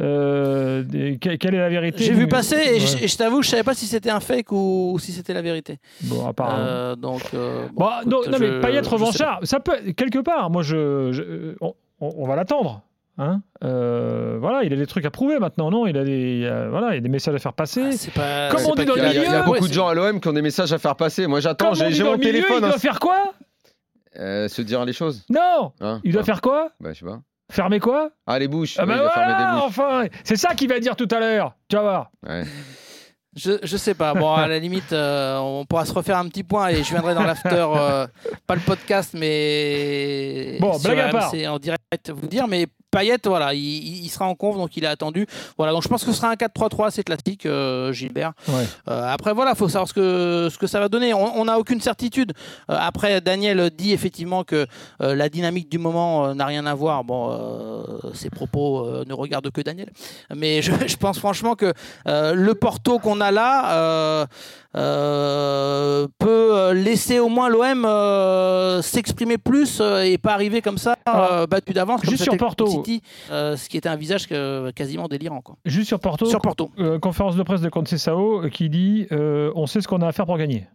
Euh, 0.00 0.84
Quelle 1.20 1.54
est 1.54 1.58
la 1.58 1.68
vérité? 1.68 2.04
J'ai 2.04 2.12
vu 2.12 2.28
passer 2.28 2.54
et 2.56 2.74
Ouais. 2.74 3.08
je, 3.08 3.16
t'avoue, 3.16 3.42
je 3.42 3.48
savais 3.48 3.64
pas 3.64 3.74
si 3.74 3.86
c'était 3.86 4.10
un 4.10 4.20
fake 4.20 4.52
ou, 4.52 4.92
ou 4.94 4.98
si 4.98 5.10
c'était 5.12 5.34
la 5.34 5.42
vérité. 5.42 5.78
Bon, 6.02 6.26
apparemment. 6.28 6.58
Euh, 6.60 6.94
donc, 6.96 7.22
euh, 7.34 7.66
bon, 7.74 7.84
Bon, 7.84 7.90
non, 8.06 8.22
écoute, 8.22 8.32
non, 8.32 8.38
je- 8.38 8.44
mais 8.44 8.60
Payet 8.60 8.82
je 8.84 8.88
revanchard, 8.88 9.40
ça 9.42 9.58
peut 9.60 9.92
quelque 9.96 10.20
part. 10.20 10.50
Moi, 10.50 10.62
je, 10.62 11.10
je- 11.12 11.56
on, 12.00 12.26
va 12.28 12.36
l'attendre. 12.36 12.82
Hein 13.20 13.40
Euh, 13.64 14.36
voilà, 14.40 14.62
il 14.62 14.72
a 14.72 14.76
des 14.76 14.86
trucs 14.86 15.04
à 15.04 15.10
prouver 15.10 15.40
maintenant, 15.40 15.72
non? 15.72 15.88
Il 15.88 15.98
a 15.98 16.04
des, 16.04 16.12
il 16.34 16.38
y 16.42 16.46
a- 16.46 16.68
voilà, 16.68 16.92
il 16.92 16.94
y 16.94 16.98
a 16.98 17.00
des 17.00 17.08
messages 17.08 17.34
à 17.34 17.38
faire 17.40 17.52
passer. 17.54 17.82
Ah, 17.90 18.10
pas- 18.14 18.48
Comme 18.54 18.66
on 18.70 18.74
dit 18.76 18.84
dans 18.84 18.94
le 18.94 19.02
a, 19.02 19.08
il 19.12 19.16
y 19.16 19.18
a 19.18 19.28
milieu, 19.30 19.38
beaucoup 19.44 19.62
ouais, 19.62 19.68
de 19.68 19.72
gens 19.74 19.88
à 19.88 19.94
l'OM 19.94 20.20
qui 20.20 20.28
ont 20.28 20.32
des 20.32 20.42
messages 20.42 20.72
à 20.72 20.78
faire 20.78 20.94
passer. 20.94 21.26
Moi, 21.26 21.40
j'attends, 21.40 21.74
j'ai 21.74 22.04
mon 22.04 22.12
milieu, 22.12 22.18
téléphone. 22.20 22.58
il 22.60 22.64
hein. 22.66 22.68
doit 22.68 22.78
faire 22.78 23.00
quoi? 23.00 23.32
Euh, 24.16 24.48
se 24.48 24.62
dire 24.62 24.84
les 24.84 24.92
choses. 24.92 25.24
Non, 25.30 25.72
hein. 25.80 26.00
il 26.04 26.12
doit 26.12 26.22
Ah, 26.22 26.24
faire 26.24 26.40
quoi 26.40 26.70
bah, 26.80 26.92
je 26.92 27.00
sais 27.00 27.04
pas. 27.04 27.20
Fermer 27.50 27.80
quoi 27.80 28.10
Ah, 28.26 28.38
les 28.38 28.48
bouches. 28.48 28.76
Ah 28.78 28.82
oui, 28.82 28.88
bah 28.88 29.10
fermer 29.14 29.32
voilà, 29.32 29.50
des 29.54 29.60
bouches. 29.60 29.64
enfin, 29.68 30.04
c'est 30.24 30.36
ça 30.36 30.54
qu'il 30.54 30.68
va 30.68 30.80
dire 30.80 30.96
tout 30.96 31.08
à 31.10 31.18
l'heure. 31.20 31.54
Tu 31.68 31.76
vas 31.76 31.82
voir. 31.82 32.10
Ouais. 32.26 32.44
Je, 33.36 33.52
je 33.62 33.76
sais 33.76 33.94
pas. 33.94 34.14
Bon, 34.14 34.34
à 34.34 34.48
la 34.48 34.58
limite, 34.58 34.92
euh, 34.92 35.38
on 35.38 35.64
pourra 35.64 35.84
se 35.84 35.92
refaire 35.92 36.18
un 36.18 36.28
petit 36.28 36.42
point 36.42 36.68
et 36.68 36.82
je 36.82 36.90
viendrai 36.90 37.14
dans 37.14 37.22
l'after, 37.22 37.48
euh, 37.76 38.06
pas 38.46 38.54
le 38.56 38.60
podcast, 38.62 39.14
mais 39.14 40.56
Bon, 40.60 40.76
blague 40.78 40.98
à 40.98 41.08
part. 41.10 41.32
En 41.48 41.58
direct 41.58 42.10
vous 42.10 42.26
dire. 42.26 42.48
Mais 42.48 42.66
Payet, 42.90 43.18
voilà, 43.26 43.52
il, 43.52 44.08
sera 44.08 44.26
en 44.26 44.34
conf, 44.34 44.56
donc 44.56 44.76
il 44.76 44.84
est 44.84 44.88
attendu. 44.88 45.26
Voilà, 45.58 45.72
donc 45.72 45.82
je 45.82 45.88
pense 45.88 46.04
que 46.04 46.10
ce 46.10 46.16
sera 46.16 46.30
un 46.30 46.34
4-3-3, 46.34 46.90
c'est 46.90 47.02
classique, 47.02 47.44
euh, 47.44 47.92
Gilbert. 47.92 48.32
Ouais. 48.48 48.64
Euh, 48.88 49.12
après, 49.12 49.34
voilà, 49.34 49.54
faut 49.54 49.68
savoir 49.68 49.88
ce 49.88 49.92
que, 49.92 50.48
ce 50.50 50.56
que 50.56 50.66
ça 50.66 50.80
va 50.80 50.88
donner. 50.88 51.12
On 51.12 51.44
n'a 51.44 51.58
aucune 51.58 51.82
certitude. 51.82 52.32
Euh, 52.70 52.76
après, 52.78 53.20
Daniel 53.20 53.70
dit 53.76 53.92
effectivement 53.92 54.42
que 54.42 54.66
euh, 55.02 55.14
la 55.14 55.28
dynamique 55.28 55.68
du 55.70 55.76
moment 55.76 56.34
n'a 56.34 56.46
rien 56.46 56.64
à 56.64 56.74
voir. 56.74 57.04
Bon, 57.04 57.84
ses 58.14 58.30
propos 58.30 58.88
ne 59.04 59.12
regardent 59.12 59.50
que 59.50 59.60
Daniel. 59.60 59.90
Mais 60.34 60.62
je, 60.62 60.72
je 60.86 60.96
pense 60.96 61.18
franchement 61.18 61.56
que 61.56 61.74
le 62.06 62.52
Porto 62.54 62.98
qu'on 62.98 63.20
a 63.20 63.30
là 63.30 64.26
peut 66.18 66.56
euh, 66.56 66.72
laisser 66.74 67.18
au 67.18 67.28
moins 67.28 67.48
l'OM 67.48 67.84
euh, 67.84 68.80
s'exprimer 68.82 69.38
plus 69.38 69.78
euh, 69.80 70.02
et 70.02 70.18
pas 70.18 70.32
arriver 70.32 70.62
comme 70.62 70.78
ça 70.78 70.96
euh, 71.08 71.46
battu 71.46 71.72
d'avance. 71.72 72.00
Juste 72.04 72.22
sur 72.24 72.36
Porto. 72.36 72.66
City, 72.66 73.02
euh, 73.30 73.56
ce 73.56 73.68
qui 73.68 73.76
était 73.76 73.88
un 73.88 73.96
visage 73.96 74.26
que- 74.28 74.70
quasiment 74.70 75.08
délirant. 75.08 75.40
Quoi. 75.40 75.56
Juste 75.64 75.88
sur 75.88 76.00
Porto, 76.00 76.26
Sur 76.26 76.40
Porto. 76.40 76.70
euh, 76.78 76.98
conférence 76.98 77.36
de 77.36 77.42
presse 77.42 77.60
de 77.60 77.68
Conceição 77.68 78.44
euh, 78.44 78.48
qui 78.48 78.68
dit 78.68 79.06
euh, 79.12 79.50
on 79.54 79.66
sait 79.66 79.80
ce 79.80 79.88
qu'on 79.88 80.02
a 80.02 80.08
à 80.08 80.12
faire 80.12 80.26
pour 80.26 80.38
gagner. 80.38 80.66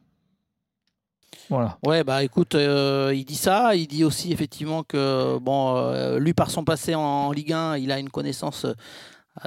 Voilà. 1.49 1.77
Ouais, 1.85 2.03
bah 2.05 2.23
écoute, 2.23 2.55
euh, 2.55 3.11
il 3.13 3.25
dit 3.25 3.35
ça. 3.35 3.75
Il 3.75 3.87
dit 3.87 4.03
aussi 4.05 4.31
effectivement 4.31 4.83
que, 4.83 5.37
bon, 5.39 5.75
euh, 5.75 6.17
lui, 6.17 6.33
par 6.33 6.49
son 6.49 6.63
passé 6.63 6.95
en, 6.95 7.01
en 7.01 7.31
Ligue 7.31 7.51
1, 7.51 7.77
il 7.77 7.91
a 7.91 7.99
une 7.99 8.09
connaissance 8.09 8.63
euh, 8.65 8.73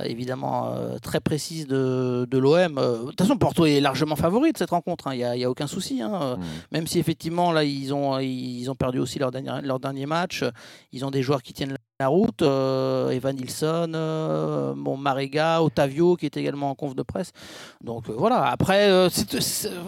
évidemment 0.05 0.73
euh, 0.73 0.99
très 0.99 1.21
précise 1.21 1.67
de, 1.67 2.27
de 2.31 2.39
l'OM. 2.39 2.79
Euh, 2.79 2.99
De 2.99 3.05
toute 3.11 3.21
façon, 3.21 3.37
Porto 3.37 3.67
est 3.67 3.81
largement 3.81 4.17
favori 4.17 4.53
de 4.53 4.59
cette 4.59 4.71
rencontre. 4.71 5.07
hein. 5.09 5.15
Il 5.15 5.19
n'y 5.39 5.45
a, 5.45 5.51
aucun 5.51 5.67
souci. 5.67 6.03
hein. 6.03 6.13
Euh, 6.23 6.37
Mm. 6.37 6.41
Même 6.73 6.87
si 6.87 6.99
effectivement, 6.99 7.53
là, 7.53 7.65
ils 7.65 7.95
ont, 7.95 8.19
ils 8.19 8.69
ont 8.71 8.75
perdu 8.75 8.99
aussi 8.99 9.19
leur 9.19 9.31
dernier, 9.31 9.51
leur 9.63 9.79
dernier 9.81 10.07
match. 10.07 10.45
Ils 10.93 11.05
ont 11.05 11.11
des 11.11 11.23
joueurs 11.23 11.43
qui 11.43 11.53
tiennent 11.53 11.77
la 11.99 12.09
route, 12.09 12.43
euh, 12.43 13.09
Evan 13.11 13.35
Nilsson, 13.35 13.93
euh, 13.95 14.75
bon, 14.77 14.97
Marega, 14.99 15.63
Otavio 15.63 16.17
qui 16.17 16.27
est 16.27 16.37
également 16.37 16.71
en 16.71 16.75
conf 16.75 16.95
de 16.95 17.03
presse. 17.03 17.33
Donc 17.83 18.11
euh, 18.11 18.15
voilà, 18.17 18.45
après, 18.51 18.91
euh, 18.91 19.09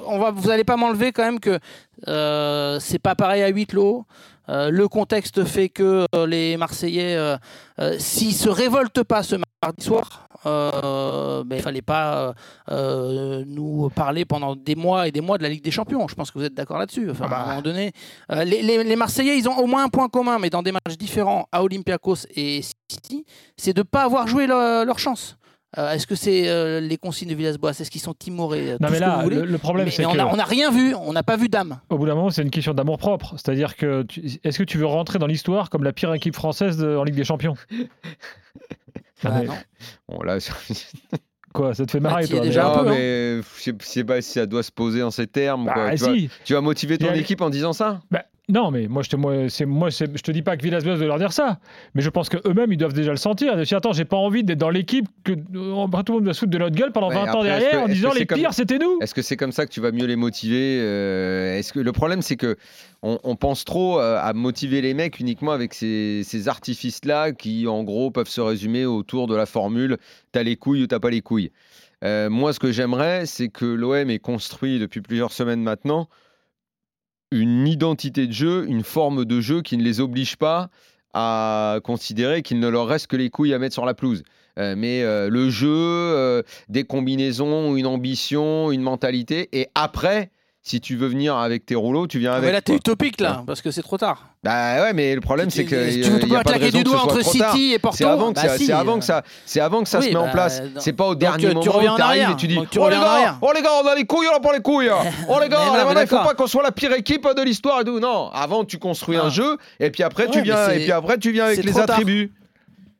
on 0.06 0.18
va, 0.18 0.30
vous 0.30 0.48
n'allez 0.48 0.64
pas 0.64 0.76
m'enlever 0.76 1.12
quand 1.12 1.24
même 1.24 1.40
que 1.40 1.58
euh, 2.06 2.78
c'est 2.80 2.98
pas 2.98 3.14
pareil 3.14 3.42
à 3.42 3.48
huis 3.48 3.66
clos. 3.66 4.06
Euh, 4.48 4.70
le 4.70 4.88
contexte 4.88 5.44
fait 5.44 5.68
que 5.68 6.06
euh, 6.14 6.26
les 6.26 6.56
Marseillais, 6.56 7.14
euh, 7.16 7.36
euh, 7.80 7.96
s'ils 7.98 8.34
se 8.34 8.48
révoltent 8.48 9.02
pas 9.02 9.22
ce 9.22 9.36
mardi 9.62 9.84
soir, 9.84 10.28
euh, 10.46 11.42
ben, 11.44 11.56
il 11.56 11.62
fallait 11.62 11.82
pas 11.82 12.34
euh, 12.70 13.42
nous 13.46 13.90
parler 13.94 14.24
pendant 14.24 14.54
des 14.54 14.76
mois 14.76 15.08
et 15.08 15.12
des 15.12 15.20
mois 15.20 15.36
de 15.38 15.42
la 15.42 15.48
Ligue 15.48 15.64
des 15.64 15.70
Champions. 15.70 16.06
Je 16.08 16.14
pense 16.14 16.30
que 16.30 16.38
vous 16.38 16.44
êtes 16.44 16.54
d'accord 16.54 16.78
là-dessus. 16.78 17.10
Enfin, 17.10 17.24
Ah 17.26 17.30
bah. 17.30 17.36
À 17.38 17.42
un 17.44 17.48
moment 17.48 17.62
donné, 17.62 17.92
euh, 18.32 18.44
les, 18.44 18.62
les- 18.62 18.84
les 18.84 18.96
Marseillais, 18.96 19.36
ils 19.38 19.48
ont 19.48 19.58
au 19.58 19.66
moins 19.66 19.84
un 19.84 19.88
point 19.88 20.08
commun, 20.08 20.38
mais 20.40 20.50
dans 20.50 20.62
des 20.62 20.72
matchs 20.72 20.96
différents 20.96 21.48
à 21.52 21.62
Olympiakos 21.64 22.26
et 22.36 22.60
City, 22.88 23.24
c'est 23.56 23.72
de 23.72 23.80
ne 23.80 23.84
pas 23.84 24.04
avoir 24.04 24.26
joué 24.28 24.46
leur, 24.46 24.84
leur 24.84 24.98
chance. 24.98 25.36
Euh, 25.76 25.90
Est-ce 25.92 26.06
que 26.06 26.14
c'est 26.14 26.48
euh, 26.48 26.80
les 26.80 26.96
consignes 26.96 27.28
de 27.28 27.34
Villas-Boas? 27.34 27.72
Est-ce 27.72 27.90
qu'ils 27.90 28.00
sont 28.00 28.14
timorés? 28.14 28.70
Euh, 28.70 28.76
Non 28.80 28.86
tout 28.88 28.92
mais 28.94 28.98
ce 29.00 29.04
que 29.04 29.08
là, 29.10 29.26
le, 29.26 29.44
le 29.44 29.58
problème 29.58 29.90
c'est 29.90 30.00
mais 30.02 30.06
on 30.06 30.12
que 30.12 30.36
n'a 30.36 30.44
rien 30.44 30.70
vu, 30.70 30.94
on 30.94 31.12
n'a 31.12 31.22
pas 31.22 31.36
vu 31.36 31.50
d'âme. 31.50 31.78
au 31.90 31.98
bout 31.98 32.06
d'un 32.06 32.14
moment, 32.14 32.30
c'est 32.30 32.40
une 32.42 32.50
question 32.50 32.72
d'amour 32.72 32.96
propre. 32.96 33.32
C'est-à-dire 33.36 33.76
que 33.76 34.06
est-ce 34.44 34.56
que 34.58 34.62
tu 34.64 34.78
veux 34.78 34.86
rentrer 34.86 35.18
dans 35.18 35.26
l'histoire 35.26 35.68
comme 35.68 35.84
la 35.84 35.92
pire 35.92 36.14
équipe 36.14 36.34
française 36.34 36.78
de- 36.78 36.96
en 36.96 37.02
Ligue 37.04 37.16
des 37.16 37.24
Champions? 37.24 37.54
Bah 39.22 39.30
mais 39.40 39.44
non. 39.46 39.54
Bon, 40.08 40.22
là, 40.22 40.38
Quoi, 41.54 41.74
ça 41.74 41.86
te 41.86 41.90
fait 41.90 42.00
marrer 42.00 42.22
Bah, 42.24 42.28
toi 42.28 42.40
déjà 42.40 42.66
un 42.66 42.76
non, 42.76 42.82
peu, 42.84 42.88
hein. 42.90 42.92
mais 42.94 43.36
je 43.42 43.62
sais- 43.62 43.74
je 43.80 43.86
sais 43.86 44.04
pas 44.04 44.20
si 44.20 44.32
ça 44.32 44.46
doit 44.46 44.62
se 44.62 44.70
poser 44.70 45.02
en 45.02 45.10
ces 45.10 45.26
termes. 45.26 45.64
Bah, 45.64 45.72
quoi. 45.74 45.90
tu, 45.94 46.04
vas, 46.04 46.14
si. 46.14 46.30
tu 46.44 46.52
vas 46.54 46.60
motiver 46.60 46.98
ton 46.98 47.12
équipe 47.14 47.40
en 47.40 47.50
disant 47.50 47.72
ça? 47.72 48.00
Bah, 48.10 48.24
non, 48.48 48.70
mais 48.70 48.88
moi, 48.88 49.02
je 49.02 49.10
te, 49.10 49.16
moi, 49.16 49.48
c'est, 49.48 49.66
moi, 49.66 49.90
c'est- 49.90 50.16
je 50.16 50.22
te 50.22 50.30
dis 50.30 50.42
pas 50.42 50.56
que 50.56 50.62
Villas-Boas 50.62 50.96
doit 50.96 51.06
leur 51.06 51.18
dire 51.18 51.32
ça, 51.32 51.58
mais 51.94 52.00
je 52.02 52.08
pense 52.08 52.28
qu'eux-mêmes, 52.28 52.72
ils 52.72 52.76
doivent 52.78 52.94
déjà 52.94 53.10
le 53.10 53.16
sentir. 53.18 53.56
De 53.56 53.64
dire, 53.64 53.76
attends, 53.78 53.92
j'ai 53.92 54.04
pas 54.06 54.16
envie 54.16 54.42
d'être 54.42 54.58
dans 54.58 54.70
l'équipe 54.70 55.06
que 55.24 55.32
euh, 55.32 55.36
tout 55.44 55.52
le 55.54 56.12
monde 56.14 56.24
va 56.26 56.32
se 56.32 56.40
foutre 56.40 56.52
de 56.52 56.58
notre 56.58 56.74
gueule 56.74 56.92
pendant 56.92 57.08
Ouais, 57.08 57.14
20 57.16 57.20
ans 57.24 57.38
après, 57.40 57.42
derrière 57.48 57.70
que- 57.72 57.76
en 57.76 57.88
disant 57.88 58.10
que 58.10 58.18
les 58.18 58.26
comme- 58.26 58.38
pires, 58.38 58.54
c'était 58.54 58.78
nous. 58.78 58.98
Est-ce 59.02 59.14
que 59.14 59.22
c'est 59.22 59.36
comme 59.36 59.52
ça 59.52 59.66
que 59.66 59.70
tu 59.70 59.80
vas 59.80 59.92
mieux 59.92 60.06
les 60.06 60.16
motiver 60.16 60.78
Euh, 60.80 61.58
Est-ce 61.58 61.72
que 61.72 61.80
le 61.80 61.92
problème 61.92 62.22
c'est 62.22 62.36
que 62.36 62.56
on, 63.02 63.18
on 63.22 63.36
pense 63.36 63.64
trop 63.64 64.00
euh, 64.00 64.18
à 64.20 64.32
motiver 64.32 64.80
les 64.80 64.94
mecs 64.94 65.20
uniquement 65.20 65.52
avec 65.52 65.74
ces, 65.74 66.22
ces 66.24 66.48
artifices-là 66.48 67.32
qui 67.32 67.66
en 67.68 67.82
gros 67.84 68.10
peuvent 68.10 68.28
se 68.28 68.40
résumer 68.40 68.86
autour 68.86 69.26
de 69.26 69.36
la 69.36 69.46
formule 69.46 69.98
t'as 70.32 70.42
les 70.42 70.56
couilles 70.56 70.82
ou 70.82 70.86
t'as 70.86 70.98
pas 71.00 71.10
les 71.10 71.20
couilles. 71.20 71.50
Euh, 72.04 72.30
moi, 72.30 72.52
ce 72.52 72.60
que 72.60 72.70
j'aimerais, 72.72 73.26
c'est 73.26 73.48
que 73.48 73.64
l'OM 73.66 74.08
ait 74.08 74.18
construit 74.20 74.78
depuis 74.78 75.00
plusieurs 75.00 75.32
semaines 75.32 75.62
maintenant 75.62 76.08
une 77.30 77.66
identité 77.66 78.26
de 78.26 78.32
jeu, 78.32 78.66
une 78.68 78.82
forme 78.82 79.24
de 79.24 79.40
jeu 79.40 79.62
qui 79.62 79.76
ne 79.76 79.82
les 79.82 80.00
oblige 80.00 80.36
pas 80.36 80.70
à 81.14 81.80
considérer 81.84 82.42
qu'il 82.42 82.60
ne 82.60 82.68
leur 82.68 82.86
reste 82.86 83.06
que 83.06 83.16
les 83.16 83.30
couilles 83.30 83.54
à 83.54 83.58
mettre 83.58 83.74
sur 83.74 83.86
la 83.86 83.94
pelouse. 83.94 84.22
Euh, 84.58 84.74
mais 84.76 85.02
euh, 85.02 85.28
le 85.30 85.50
jeu, 85.50 85.68
euh, 85.70 86.42
des 86.68 86.84
combinaisons, 86.84 87.76
une 87.76 87.86
ambition, 87.86 88.72
une 88.72 88.82
mentalité. 88.82 89.48
Et 89.52 89.68
après, 89.74 90.30
si 90.68 90.80
tu 90.80 90.96
veux 90.96 91.08
venir 91.08 91.36
avec 91.36 91.64
tes 91.64 91.74
rouleaux, 91.74 92.06
tu 92.06 92.18
viens 92.18 92.32
avec. 92.32 92.44
mais 92.44 92.52
là, 92.52 92.60
t'es 92.60 92.74
utopique, 92.74 93.20
là, 93.20 93.42
parce 93.46 93.62
que 93.62 93.70
c'est 93.70 93.82
trop 93.82 93.96
tard. 93.96 94.26
Bah 94.44 94.82
ouais, 94.82 94.92
mais 94.92 95.14
le 95.14 95.20
problème, 95.20 95.50
c'est 95.50 95.64
que 95.64 95.90
tu 95.90 96.00
il 96.00 96.20
peux 96.20 96.28
pas 96.28 96.44
claquer 96.44 96.70
du 96.70 96.84
doigt 96.84 97.02
entre. 97.02 97.24
City 97.24 97.72
et 97.74 97.78
Porto. 97.78 97.96
C'est 97.96 98.04
avant 98.04 98.28
que 98.30 98.34
Bah 98.34 98.42
ça, 98.42 98.56
si, 98.58 98.66
c'est 98.66 98.72
avant 98.72 98.96
euh, 98.96 98.98
que 98.98 99.04
ça, 99.04 99.22
avant 99.60 99.82
que 99.82 99.88
ça 99.88 99.98
oui, 99.98 100.06
se 100.06 100.10
met 100.10 100.16
en 100.16 100.26
bah, 100.26 100.32
place. 100.32 100.60
donc- 100.62 100.70
C'est 100.78 100.92
pas 100.92 101.06
au 101.06 101.14
donc, 101.14 101.20
dernier 101.20 101.46
euh, 101.46 101.48
tu 101.50 101.54
moment 101.56 101.72
reviens 101.72 101.90
où 101.90 101.94
en 101.94 101.96
t'arrives 101.96 102.30
et 102.30 102.36
tu 102.36 102.46
dis 102.46 102.54
Donc, 102.54 102.70
tu 102.70 102.78
oh 102.78 102.88
les 102.88 102.96
reviens 102.96 103.10
en 103.10 103.22
gars, 103.22 103.38
oh 103.42 103.50
les 103.54 103.62
gars, 103.62 103.70
on 103.82 103.86
a 103.86 103.94
les 103.94 104.04
couilles, 104.04 104.28
on 104.32 104.36
a 104.36 104.40
pas 104.40 104.52
les 104.52 104.60
couilles. 104.62 104.90
Oh 105.28 105.38
les 105.42 105.48
gars, 105.48 105.58
non, 105.58 105.82
voilà, 105.82 106.02
il 106.02 106.06
faut 106.06 106.16
pas 106.16 106.34
qu'on 106.34 106.46
soit 106.46 106.62
la 106.62 106.72
pire 106.72 106.92
équipe 106.92 107.26
de 107.36 107.42
l'histoire 107.42 107.80
et 107.80 107.84
tout. 107.84 107.98
Non, 107.98 108.28
avant 108.30 108.64
tu 108.64 108.78
construis 108.78 109.16
un 109.16 109.30
jeu 109.30 109.56
et 109.80 109.90
puis 109.90 110.02
après 110.02 110.28
tu 110.28 110.42
viens 110.42 110.56
avec 110.56 111.64
les 111.64 111.78
attributs. 111.78 112.32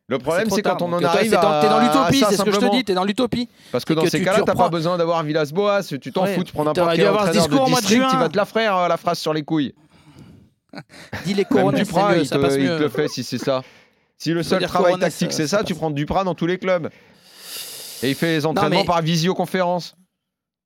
Le 0.08 0.18
problème, 0.18 0.48
c'est 0.48 0.62
quand 0.62 0.80
on 0.80 0.90
en 0.94 1.04
arrive 1.04 1.34
à 1.34 1.60
T'es 1.60 1.68
dans 1.68 1.80
l'utopie, 1.80 2.24
c'est 2.28 2.36
ce 2.36 2.42
que 2.42 2.52
je 2.52 2.58
te 2.58 2.70
dis, 2.70 2.84
t'es 2.84 2.94
dans 2.94 3.04
l'utopie. 3.04 3.48
Parce 3.70 3.84
que 3.84 3.92
dans 3.92 4.06
ces 4.06 4.22
cas-là, 4.22 4.42
t'as 4.44 4.54
pas 4.54 4.70
besoin 4.70 4.96
d'avoir 4.96 5.22
Villas-Boas, 5.22 5.82
tu 5.84 6.12
t'en 6.12 6.26
fous, 6.26 6.44
tu 6.44 6.52
prends 6.52 6.64
n'importe 6.64 6.96
quel 6.96 7.06
avoir 7.06 7.30
discours 7.30 7.62
au 7.62 7.66
de 7.66 7.70
mois 7.70 7.80
de 7.80 7.86
district, 7.86 8.10
il 8.12 8.18
va 8.18 8.28
te 8.28 8.36
la 8.36 8.46
faire 8.46 8.76
euh, 8.76 8.88
la 8.88 8.96
phrase 8.96 9.18
sur 9.18 9.34
les 9.34 9.42
couilles. 9.42 9.74
Dis 11.24 11.34
les 11.34 11.44
couronnes, 11.44 11.74
mieux, 11.76 11.80
il, 11.80 12.28
te, 12.28 12.80
le 12.80 12.88
fait 12.88 13.08
si 13.08 13.24
c'est 13.24 13.38
ça. 13.38 13.62
Si 14.16 14.32
le 14.32 14.42
seul 14.42 14.62
travail 14.64 14.98
tactique 14.98 15.32
c'est 15.32 15.46
ça, 15.46 15.62
tu 15.62 15.74
prends 15.74 15.90
Duprat 15.90 16.24
dans 16.24 16.34
tous 16.34 16.46
les 16.46 16.58
clubs. 16.58 16.88
Et 18.02 18.10
il 18.10 18.14
fait 18.14 18.36
les 18.36 18.46
entraînements 18.46 18.84
par 18.84 19.02
visioconférence. 19.02 19.94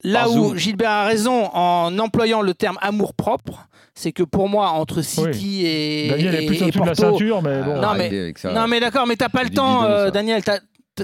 Là 0.05 0.29
où. 0.29 0.57
Gilbert 0.57 0.91
a 0.91 1.05
raison 1.05 1.51
en 1.53 1.97
employant 1.99 2.43
le 2.43 2.55
terme 2.55 2.79
amour 2.81 3.15
propre, 3.15 3.69
c'est 3.95 4.13
que 4.13 4.23
pour 4.23 4.49
moi, 4.49 4.71
entre 4.71 5.03
City 5.03 5.67
et, 5.67 6.09
Daniel 6.09 6.35
est 6.35 6.47
plus 6.47 6.63
au-dessus 6.63 6.79
de 6.81 6.85
la 6.85 6.95
Porto, 6.95 7.19
ceinture, 7.19 7.43
mais 7.43 7.63
bon. 7.63 7.81
Non, 7.81 7.95
mais- 7.97 8.33
ça. 8.37 8.53
Non 8.53 8.67
mais 8.67 8.81
d'accord, 8.81 9.07
mais 9.07 9.17
t'as 9.17 9.29
pas 9.29 9.45
le 9.45 9.51
temps, 9.51 9.83
bidon, 9.83 9.91
euh. 9.91 10.11
Daniel. 10.11 10.43
T'as 10.43 10.59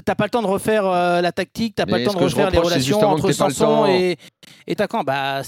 t'as 0.05 0.15
pas 0.15 0.25
le 0.25 0.29
temps 0.29 0.41
de 0.43 0.47
refaire 0.47 0.85
euh, 0.85 1.19
la 1.21 1.31
tactique, 1.31 1.73
t'as 1.75 1.85
pas 1.85 1.97
le 1.97 2.05
temps 2.05 2.13
de 2.13 2.23
refaire 2.23 2.51
les 2.51 2.59
relations 2.59 3.01
entre 3.01 3.27
le 3.27 3.33
Sanson 3.33 3.65
temps. 3.65 3.85
et, 3.87 4.17
et 4.67 4.75
Tacan. 4.75 5.03
Bah 5.03 5.41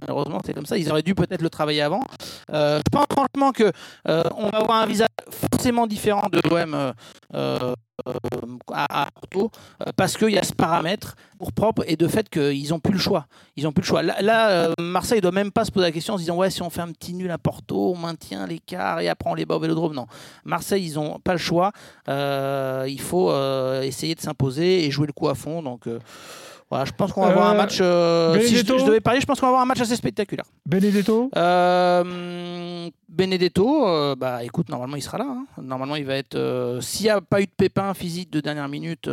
malheureusement 0.00 0.40
c'est 0.44 0.54
comme 0.54 0.66
ça. 0.66 0.76
Ils 0.78 0.90
auraient 0.90 1.02
dû 1.02 1.14
peut-être 1.14 1.42
le 1.42 1.50
travailler 1.50 1.82
avant. 1.82 2.02
Euh, 2.52 2.78
je 2.78 2.90
pense 2.90 3.06
franchement 3.10 3.52
que 3.52 3.72
euh, 4.08 4.22
on 4.36 4.48
va 4.48 4.58
avoir 4.58 4.82
un 4.82 4.86
visage 4.86 5.08
forcément 5.52 5.86
différent 5.86 6.28
de 6.30 6.40
l'OM 6.48 6.92
euh, 7.34 7.74
à, 8.72 9.02
à 9.02 9.08
Porto 9.10 9.50
parce 9.96 10.16
qu'il 10.16 10.30
y 10.30 10.38
a 10.38 10.42
ce 10.44 10.52
paramètre 10.52 11.16
pour 11.38 11.52
propre 11.52 11.84
et 11.86 11.96
de 11.96 12.06
fait 12.06 12.28
qu'ils 12.28 12.70
n'ont 12.70 12.78
plus 12.78 12.92
le 12.92 12.98
choix. 12.98 13.26
Ils 13.56 13.66
ont 13.66 13.72
plus 13.72 13.82
le 13.82 13.86
choix. 13.86 14.02
Là, 14.02 14.22
là, 14.22 14.70
Marseille 14.78 15.18
ne 15.18 15.22
doit 15.22 15.32
même 15.32 15.50
pas 15.50 15.64
se 15.64 15.72
poser 15.72 15.86
la 15.86 15.92
question 15.92 16.14
en 16.14 16.16
se 16.16 16.22
disant 16.22 16.36
ouais 16.36 16.50
si 16.50 16.62
on 16.62 16.70
fait 16.70 16.80
un 16.80 16.92
petit 16.92 17.12
nul 17.14 17.30
à 17.30 17.38
Porto, 17.38 17.92
on 17.92 17.98
maintient 17.98 18.46
l'écart 18.46 19.00
et 19.00 19.08
après 19.08 19.28
on 19.30 19.34
les 19.34 19.44
bat 19.44 19.56
au 19.56 19.60
Vélodrome. 19.60 19.94
Non, 19.94 20.06
Marseille 20.44 20.86
ils 20.86 20.94
n'ont 20.94 21.18
pas 21.18 21.32
le 21.32 21.38
choix. 21.38 21.72
Il 22.06 23.00
faut 23.00 23.32
essayer 23.82 24.14
de 24.14 24.20
s'imposer 24.20 24.84
et 24.84 24.90
jouer 24.90 25.06
le 25.06 25.12
coup 25.12 25.28
à 25.28 25.34
fond. 25.34 25.62
Donc 25.62 25.88
voilà, 26.70 26.84
je 26.84 26.92
pense 26.92 27.12
qu'on 27.12 27.22
va 27.22 27.28
avoir 27.28 27.48
un 27.48 27.54
Euh, 27.54 27.56
match. 27.56 27.78
euh, 27.80 28.38
si 28.40 28.54
je, 28.56 28.60
je 28.66 28.84
devais 28.84 29.00
parier, 29.00 29.20
je 29.20 29.26
pense 29.26 29.40
qu'on 29.40 29.46
va 29.46 29.50
avoir 29.50 29.62
un 29.62 29.66
match 29.66 29.80
assez 29.80 29.96
spectaculaire. 29.96 30.44
Benedetto 30.66 31.30
Euh, 31.36 32.88
Benedetto, 33.08 34.14
bah 34.16 34.44
écoute, 34.44 34.68
normalement 34.68 34.96
il 34.96 35.02
sera 35.02 35.18
là. 35.18 35.26
hein. 35.28 35.46
Normalement 35.62 35.96
il 35.96 36.04
va 36.04 36.14
être. 36.16 36.78
S'il 36.80 37.04
n'y 37.04 37.10
a 37.10 37.20
pas 37.20 37.40
eu 37.40 37.46
de 37.46 37.50
pépin 37.56 37.92
physique 37.94 38.30
de 38.30 38.40
dernière 38.40 38.68
minute 38.68 39.08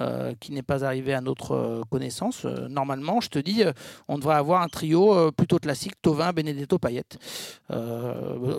euh, 0.00 0.32
qui 0.40 0.52
n'est 0.52 0.62
pas 0.62 0.84
arrivé 0.84 1.14
à 1.14 1.20
notre 1.20 1.52
euh, 1.52 1.82
connaissance, 1.90 2.44
euh, 2.44 2.68
normalement, 2.68 3.20
je 3.20 3.28
te 3.28 3.38
dis, 3.38 3.62
on 4.08 4.18
devrait 4.18 4.36
avoir 4.36 4.62
un 4.62 4.68
trio 4.68 5.30
plutôt 5.32 5.58
classique 5.58 5.94
Tovin, 6.02 6.32
Benedetto, 6.32 6.78
Payet. 6.78 7.02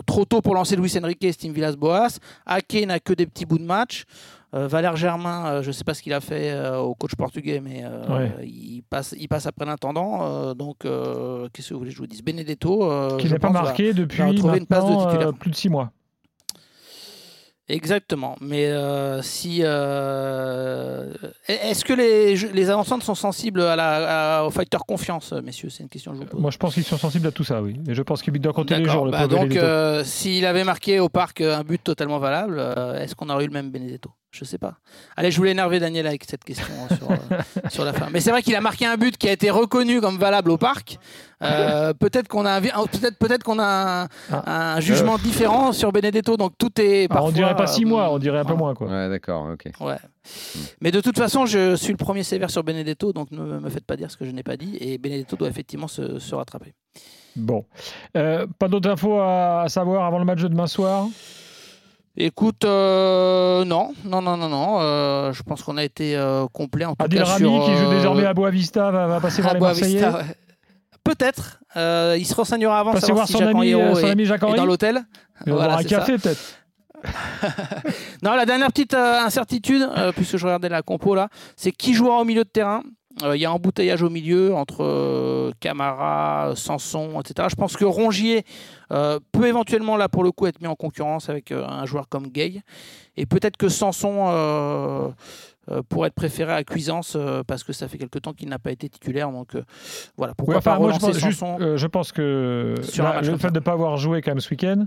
Trop 0.06 0.24
tôt 0.24 0.40
pour 0.40 0.54
lancer 0.54 0.76
Luis 0.76 0.92
Enrique 1.02 1.24
et 1.24 1.32
Steam 1.32 1.52
Villas-Boas. 1.52 2.18
Ake 2.46 2.86
n'a 2.86 3.00
que 3.00 3.12
des 3.12 3.26
petits 3.26 3.46
bouts 3.46 3.58
de 3.58 3.64
match. 3.64 4.04
Euh, 4.54 4.68
Valère 4.68 4.96
Germain, 4.96 5.46
euh, 5.46 5.62
je 5.62 5.68
ne 5.68 5.72
sais 5.72 5.82
pas 5.84 5.92
ce 5.92 6.02
qu'il 6.02 6.12
a 6.12 6.20
fait 6.20 6.52
euh, 6.52 6.78
au 6.78 6.94
coach 6.94 7.14
portugais, 7.16 7.60
mais 7.60 7.84
Ouais. 8.08 8.32
il, 8.44 8.82
passe, 8.88 9.14
il 9.18 9.28
passe 9.28 9.46
après 9.46 9.66
l'intendant. 9.66 10.54
donc, 10.54 10.76
qu'est-ce 10.80 11.68
que 11.68 11.74
vous 11.74 11.80
voulez 11.80 11.90
que 11.90 11.96
je 11.96 12.00
vous 12.00 12.06
dise? 12.06 12.22
Benedetto. 12.22 13.16
qui 13.18 13.28
n'est 13.28 13.38
pas 13.38 13.48
pense, 13.48 13.56
va- 13.56 13.62
marqué 13.64 13.92
depuis 13.92 14.22
retrouver 14.22 14.58
une 14.58 14.66
place 14.66 14.84
de 14.84 15.30
plus 15.32 15.50
de 15.50 15.56
6 15.56 15.68
mois. 15.68 15.90
Exactement. 17.68 18.36
Mais 18.40 18.66
euh, 18.66 19.22
si. 19.22 19.60
euh, 19.62 21.12
Est-ce 21.48 21.84
que 21.84 21.92
les, 21.92 22.36
les 22.52 22.70
sont 23.02 23.14
sensibles 23.14 23.60
à 23.62 23.74
la, 23.76 24.38
à- 24.38 24.44
au 24.44 24.50
facteur 24.50 24.86
confiance, 24.86 25.32
messieurs? 25.32 25.68
C'est 25.70 25.82
une 25.82 25.88
question 25.88 26.12
que 26.12 26.18
je 26.18 26.22
vous 26.22 26.28
pose. 26.28 26.40
Moi, 26.40 26.50
je 26.50 26.58
pense 26.58 26.74
qu'ils 26.74 26.84
sont 26.84 26.98
sensibles 26.98 27.26
à 27.26 27.32
tout 27.32 27.44
ça, 27.44 27.60
oui. 27.62 27.80
Et 27.88 27.94
je 27.94 28.02
pense 28.02 28.22
qu'il 28.22 28.32
doit 28.38 28.52
compter 28.52 28.76
les 28.78 28.84
jours, 28.88 29.04
le 29.06 29.10
Bah, 29.10 29.26
donc, 29.26 29.56
euh, 29.56 30.04
s'il 30.04 30.46
avait 30.46 30.64
marqué 30.64 31.00
au 31.00 31.08
parc 31.08 31.40
un 31.40 31.62
but 31.64 31.82
totalement 31.82 32.18
valable, 32.18 32.60
est-ce 32.98 33.14
qu'on 33.14 33.28
aurait 33.30 33.44
eu 33.44 33.48
le 33.48 33.52
même 33.52 33.70
Benedetto? 33.70 34.10
Je 34.38 34.44
sais 34.44 34.58
pas. 34.58 34.74
Allez, 35.16 35.30
je 35.30 35.38
voulais 35.38 35.52
énerver 35.52 35.80
Daniel 35.80 36.06
avec 36.06 36.24
cette 36.28 36.44
question 36.44 36.66
hein, 36.90 36.94
sur, 36.94 37.10
euh, 37.10 37.16
sur 37.70 37.84
la 37.86 37.94
fin. 37.94 38.08
Mais 38.12 38.20
c'est 38.20 38.30
vrai 38.30 38.42
qu'il 38.42 38.54
a 38.54 38.60
marqué 38.60 38.84
un 38.84 38.96
but 38.98 39.16
qui 39.16 39.28
a 39.28 39.32
été 39.32 39.48
reconnu 39.50 40.02
comme 40.02 40.18
valable 40.18 40.50
au 40.50 40.58
parc. 40.58 40.98
Euh, 41.42 41.94
peut-être 41.98 42.28
qu'on 42.28 42.44
a 42.44 42.50
un, 42.52 42.60
vi- 42.60 42.70
peut-être 42.92 43.16
peut-être 43.18 43.42
qu'on 43.44 43.58
a 43.58 44.04
un, 44.30 44.42
un 44.46 44.80
jugement 44.80 45.16
différent 45.16 45.72
sur 45.72 45.90
Benedetto. 45.90 46.36
Donc 46.36 46.52
tout 46.58 46.78
est 46.80 47.06
Ah, 47.10 47.22
on 47.22 47.30
dirait 47.30 47.56
pas 47.56 47.66
6 47.66 47.84
euh, 47.84 47.88
mois, 47.88 48.10
on 48.12 48.18
dirait 48.18 48.38
un 48.40 48.44
peu 48.44 48.54
moins. 48.54 48.74
Quoi. 48.74 48.88
Ouais, 48.88 49.08
d'accord, 49.08 49.48
ok. 49.54 49.70
Ouais. 49.80 49.96
Mais 50.82 50.90
de 50.90 51.00
toute 51.00 51.16
façon, 51.16 51.46
je 51.46 51.76
suis 51.76 51.92
le 51.92 51.96
premier 51.96 52.22
sévère 52.22 52.50
sur 52.50 52.62
Benedetto, 52.62 53.12
donc 53.14 53.30
ne 53.30 53.58
me 53.58 53.70
faites 53.70 53.86
pas 53.86 53.96
dire 53.96 54.10
ce 54.10 54.16
que 54.18 54.26
je 54.26 54.30
n'ai 54.32 54.42
pas 54.42 54.56
dit. 54.58 54.76
Et 54.80 54.98
Benedetto 54.98 55.36
doit 55.36 55.48
effectivement 55.48 55.88
se, 55.88 56.18
se 56.18 56.34
rattraper. 56.34 56.74
Bon. 57.36 57.64
Euh, 58.16 58.46
pas 58.58 58.68
d'autres 58.68 58.90
infos 58.90 59.18
à, 59.18 59.62
à 59.62 59.68
savoir 59.68 60.04
avant 60.04 60.18
le 60.18 60.24
match 60.24 60.42
de 60.42 60.48
demain 60.48 60.66
soir? 60.66 61.06
Écoute, 62.18 62.64
euh, 62.64 63.64
non, 63.64 63.92
non, 64.04 64.22
non, 64.22 64.36
non, 64.38 64.48
non. 64.48 64.78
euh, 64.80 65.32
je 65.34 65.42
pense 65.42 65.62
qu'on 65.62 65.76
a 65.76 65.84
été 65.84 66.16
euh, 66.16 66.46
complet 66.50 66.86
en 66.86 66.94
tout 66.94 67.04
Adil 67.04 67.18
cas 67.18 67.24
Rami, 67.24 67.38
sur. 67.40 67.64
qui 67.66 67.76
joue 67.76 67.90
désormais 67.90 68.24
à 68.24 68.32
Boavista, 68.32 68.90
va, 68.90 69.06
va 69.06 69.20
passer 69.20 69.42
voir 69.42 69.50
à 69.50 69.54
les 69.54 69.60
Boavista, 69.60 70.10
Marseillais. 70.10 70.28
ouais. 70.28 70.36
Peut-être. 71.04 71.60
Il 72.18 72.24
se 72.26 72.34
renseignera 72.34 72.80
avant 72.80 72.92
Passer 72.92 73.12
voir 73.12 73.26
si 73.26 73.34
son 73.34 73.46
ami, 73.46 73.72
son 73.72 74.06
ami 74.06 74.24
Jacques 74.24 74.42
est 74.42 74.54
dans 74.54 74.64
l'hôtel. 74.66 75.04
Voilà, 75.46 75.78
un 75.78 75.82
café, 75.82 76.16
peut-être. 76.18 76.40
Non, 78.22 78.34
la 78.34 78.46
dernière 78.46 78.68
petite 78.68 78.94
incertitude, 78.94 79.86
puisque 80.16 80.38
je 80.38 80.44
regardais 80.46 80.70
la 80.70 80.82
compo 80.82 81.14
là, 81.14 81.28
c'est 81.54 81.70
qui 81.70 81.92
jouera 81.94 82.20
au 82.20 82.24
milieu 82.24 82.42
de 82.44 82.48
terrain. 82.48 82.82
Euh, 83.22 83.36
Il 83.36 83.40
y 83.40 83.46
a 83.46 83.52
embouteillage 83.52 84.02
au 84.02 84.10
milieu 84.10 84.54
entre 84.54 84.84
euh, 84.84 85.50
Camara, 85.60 86.52
Sanson, 86.54 87.20
etc. 87.20 87.48
Je 87.50 87.54
pense 87.56 87.76
que 87.76 87.84
Rongier 87.84 88.44
euh, 88.92 89.18
peut 89.32 89.46
éventuellement, 89.46 89.96
là, 89.96 90.08
pour 90.08 90.22
le 90.22 90.32
coup, 90.32 90.46
être 90.46 90.60
mis 90.60 90.66
en 90.66 90.74
concurrence 90.74 91.28
avec 91.30 91.50
un 91.52 91.86
joueur 91.86 92.08
comme 92.08 92.28
Gay. 92.28 92.60
Et 93.16 93.24
peut-être 93.26 93.56
que 93.56 93.68
Sanson 93.68 95.14
pourrait 95.88 96.08
être 96.08 96.14
préféré 96.14 96.52
à 96.52 96.62
Cuisance 96.62 97.16
parce 97.46 97.64
que 97.64 97.72
ça 97.72 97.88
fait 97.88 97.98
quelque 97.98 98.18
temps 98.18 98.32
qu'il 98.32 98.48
n'a 98.48 98.58
pas 98.58 98.70
été 98.70 98.88
titulaire. 98.88 99.30
Donc 99.32 99.54
euh, 99.54 99.62
voilà, 100.16 100.34
pourquoi 100.34 100.56
Ouais, 100.56 100.60
pas 100.60 100.78
moi, 100.78 100.92
je 100.92 100.98
pense, 100.98 101.18
juste, 101.18 101.40
Sanson 101.40 101.58
euh, 101.60 101.76
je 101.76 101.86
pense 101.86 102.12
que 102.12 102.74
Sur 102.82 103.06
un 103.06 103.14
là, 103.14 103.20
le 103.22 103.36
fait 103.36 103.48
de 103.50 103.54
ne 103.54 103.60
pas 103.64 103.72
avoir 103.72 103.96
joué 103.96 104.22
quand 104.22 104.30
même 104.30 104.40
ce 104.40 104.50
week-end, 104.50 104.86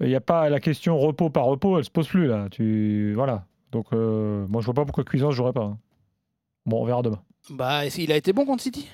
il 0.00 0.08
n'y 0.08 0.14
a 0.14 0.20
pas 0.20 0.48
la 0.48 0.60
question 0.60 0.98
repos 0.98 1.28
par 1.30 1.44
repos, 1.44 1.78
elle 1.78 1.84
se 1.84 1.90
pose 1.90 2.08
plus 2.08 2.26
là. 2.26 2.46
Tu 2.50 3.12
voilà. 3.14 3.46
Donc 3.72 3.86
euh, 3.92 4.46
moi 4.48 4.60
je 4.60 4.66
vois 4.66 4.74
pas 4.74 4.84
pourquoi 4.84 5.04
Cuisance 5.04 5.34
jouerait 5.34 5.52
pas. 5.52 5.64
hein. 5.64 5.78
Bon, 6.66 6.80
on 6.80 6.84
verra 6.84 7.02
demain. 7.02 7.20
Bah, 7.50 7.82
il 7.86 8.12
a 8.12 8.16
été 8.16 8.32
bon 8.32 8.44
contre 8.44 8.62
City. 8.62 8.88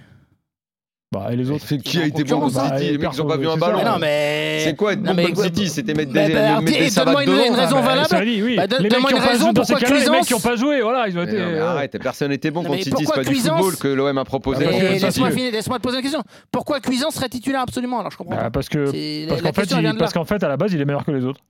Bah, 1.12 1.26
et 1.33 1.37
les 1.37 1.50
autres 1.50 1.66
Qui 1.78 1.99
a 1.99 2.07
été 2.07 2.23
bon 2.23 2.38
contre 2.38 2.59
hein. 2.61 2.78
City 2.78 2.92
Les 2.92 2.99
mecs, 2.99 3.11
ils 3.12 3.19
n'ont 3.19 3.26
pas 3.26 3.37
vu 3.37 3.49
un 3.49 3.57
ballon. 3.57 3.78
Mais 3.78 3.85
non, 3.85 3.99
mais. 3.99 4.61
C'est 4.62 4.76
quoi 4.76 4.92
être 4.92 5.02
bon 5.02 5.16
contre 5.16 5.42
City 5.42 5.69
C'était 5.69 5.92
mettre 5.95 6.12
des, 6.12 6.33
bah, 6.33 6.61
donne-moi 7.04 7.25
une- 7.25 7.54
raison 7.54 7.80
valable. 7.80 8.09
ça 8.09 8.25
dit, 8.25 8.40
oui. 8.42 8.57
Bah, 8.57 8.69
donne- 8.69 8.78
les 8.78 8.85
mecs 8.85 8.92
donne-moi 8.92 9.09
qui 9.11 9.14
ont 9.14 9.19
une 9.19 9.23
pas 9.25 9.28
raison 9.33 9.52
pourquoi 9.52 9.78
cas-là, 9.80 9.88
les 9.88 9.95
mecs 9.95 10.04
Cuisance- 10.07 10.26
qui 10.28 10.33
n'ont 10.35 10.40
pas 10.40 10.57
joué, 10.57 10.83
voilà, 10.83 11.09
ils 11.09 11.19
ont 11.19 11.23
été. 11.25 11.37
euh, 11.37 11.69
arrête, 11.69 11.99
personne 12.00 12.30
n'était 12.30 12.52
bon 12.52 12.62
contre 12.62 12.78
City, 12.78 12.90
c'est 12.90 13.04
pourquoi 13.04 13.16
pas 13.16 13.23
du 13.25 13.28
Cuisance 13.30 13.61
football 13.61 13.76
que 13.76 13.88
l'OM 13.88 14.19
a 14.19 14.25
proposé. 14.25 14.64
Ah, 14.64 15.50
Laisse-moi 15.50 15.78
te 15.78 15.83
poser 15.83 15.97
une 15.97 16.02
question. 16.02 16.23
Pourquoi 16.52 16.78
Cuisance 16.80 17.14
serait 17.14 17.28
titulaire 17.28 17.62
absolument 17.62 17.99
Alors 17.99 18.12
je 18.12 18.16
comprends 18.16 18.37
bah, 18.37 18.42
pas. 18.42 18.50
parce 18.50 18.69
la 20.12 20.21
qu'en 20.21 20.25
fait, 20.25 20.45
à 20.45 20.49
la 20.49 20.57
base, 20.57 20.73
il 20.73 20.80
est 20.80 20.85
meilleur 20.85 21.04
que 21.04 21.11
les 21.11 21.25
autres. 21.25 21.40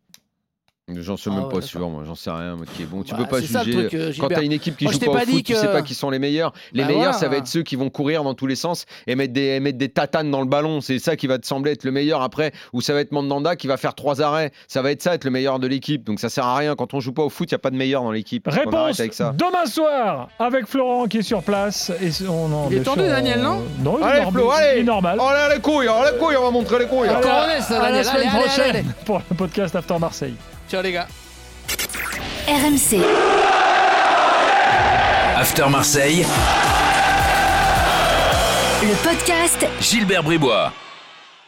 J'en 0.97 1.17
suis 1.17 1.31
Ah 1.33 1.37
même 1.37 1.45
ouais, 1.47 1.55
pas 1.55 1.61
sûr, 1.61 1.89
moi, 1.89 2.03
j'en 2.07 2.15
sais 2.15 2.31
rien, 2.31 2.57
moi, 2.57 2.67
qui 2.75 2.83
est 2.83 2.87
bon. 2.87 3.03
Tu 3.03 3.13
Bah, 3.13 3.19
peux 3.23 3.27
pas 3.27 3.43
ça, 3.43 3.63
juger. 3.63 3.79
truc, 3.89 3.95
euh, 3.95 4.13
Quand 4.19 4.29
t'as 4.29 4.43
une 4.43 4.53
équipe 4.53 4.77
qui 4.77 4.85
Moi, 4.85 4.93
joue 4.93 4.99
pas 5.01 5.11
au 5.11 5.19
foot, 5.19 5.43
tu 5.45 5.55
sais 5.55 5.67
pas 5.69 5.83
qui 5.83 5.95
sont 5.95 6.11
les 6.11 6.19
meilleurs. 6.19 6.53
Les 6.73 6.83
Bah, 6.83 6.89
meilleurs, 6.89 7.03
voilà. 7.13 7.19
ça 7.19 7.29
va 7.29 7.37
être 7.37 7.47
ceux 7.47 7.63
qui 7.63 7.77
vont 7.77 7.91
courir 7.91 8.25
dans 8.25 8.35
tous 8.35 8.47
les 8.47 8.57
sens 8.57 8.87
et 9.07 9.15
mettre 9.15 9.33
des, 9.33 9.61
mettre 9.61 9.79
des 9.79 9.89
tatanes 9.89 10.31
dans 10.31 10.41
le 10.41 10.47
ballon. 10.47 10.81
C'est 10.81 10.99
ça 10.99 11.17
qui 11.17 11.27
va 11.27 11.39
te 11.39 11.47
sembler 11.47 11.73
être 11.73 11.85
le 11.85 11.93
meilleur 11.93 12.23
après. 12.23 12.53
Ou 12.73 12.81
ça 12.81 12.93
va 12.95 13.01
être 13.01 13.13
Mandanda 13.13 13.57
qui 13.57 13.67
va 13.67 13.77
faire 13.77 13.95
trois 13.95 14.21
arrêts. 14.23 14.51
Ça 14.69 14.83
va 14.83 14.91
être 14.91 15.03
ça, 15.03 15.15
être 15.15 15.25
le 15.25 15.31
meilleur 15.31 15.59
de 15.59 15.67
l'équipe. 15.67 16.05
Donc 16.05 16.21
ça 16.21 16.29
sert 16.29 16.45
à 16.45 16.57
rien. 16.57 16.75
Quand 16.77 16.95
on 16.95 17.01
joue 17.01 17.13
pas 17.13 17.23
au 17.23 17.29
foot, 17.31 17.51
il 17.51 17.55
n'y 17.55 17.57
a 17.57 17.61
pas 17.61 17.71
de 17.71 17.77
meilleur 17.77 18.03
dans 18.03 18.13
l'équipe. 18.13 18.47
On 18.49 18.51
Réponse 18.51 19.01
avec 19.01 19.15
ça. 19.15 19.35
demain 19.37 19.67
soir 19.67 20.29
avec 20.39 20.67
Florent 20.67 21.07
qui 21.07 21.19
est 21.19 21.23
sur 21.23 21.43
place. 21.43 21.91
Et 22.03 22.11
on, 22.29 22.69
Il 22.71 22.79
est 22.79 22.83
tendu, 22.83 23.03
Daniel, 23.07 23.39
on- 23.41 23.43
non 23.43 23.63
Non, 23.83 23.99
il 23.99 24.03
est 24.03 24.07
Allez, 24.07 24.21
normal. 24.23 24.43
Flo, 24.43 24.53
il 24.53 24.63
est 24.63 24.69
allez 24.71 24.83
normal. 24.85 25.19
Oh 25.21 25.31
là, 25.31 25.55
les 25.55 25.61
couilles, 25.61 25.89
oh, 25.89 26.03
les 26.11 26.19
couilles, 26.19 26.37
on 26.37 26.43
va 26.45 26.51
montrer 26.51 26.79
les 26.81 26.87
couilles. 26.87 27.09
Allez, 27.09 27.11
à 27.11 27.21
la 27.21 27.23
Daniel. 27.23 27.63
semaine 27.63 27.81
Allez, 27.83 28.09
allez, 28.09 28.29
prochaine 28.29 28.77
allez. 28.77 28.85
pour 29.05 29.21
le 29.31 29.37
podcast 29.37 29.75
After 29.77 29.99
Marseille. 29.99 30.35
Ciao 30.71 30.83
les 30.83 30.93
gars. 30.93 31.09
RMC, 32.47 33.03
After 35.37 35.69
Marseille, 35.69 36.25
le 38.83 38.95
podcast 39.03 39.67
Gilbert 39.81 40.23
Bribois. 40.23 40.73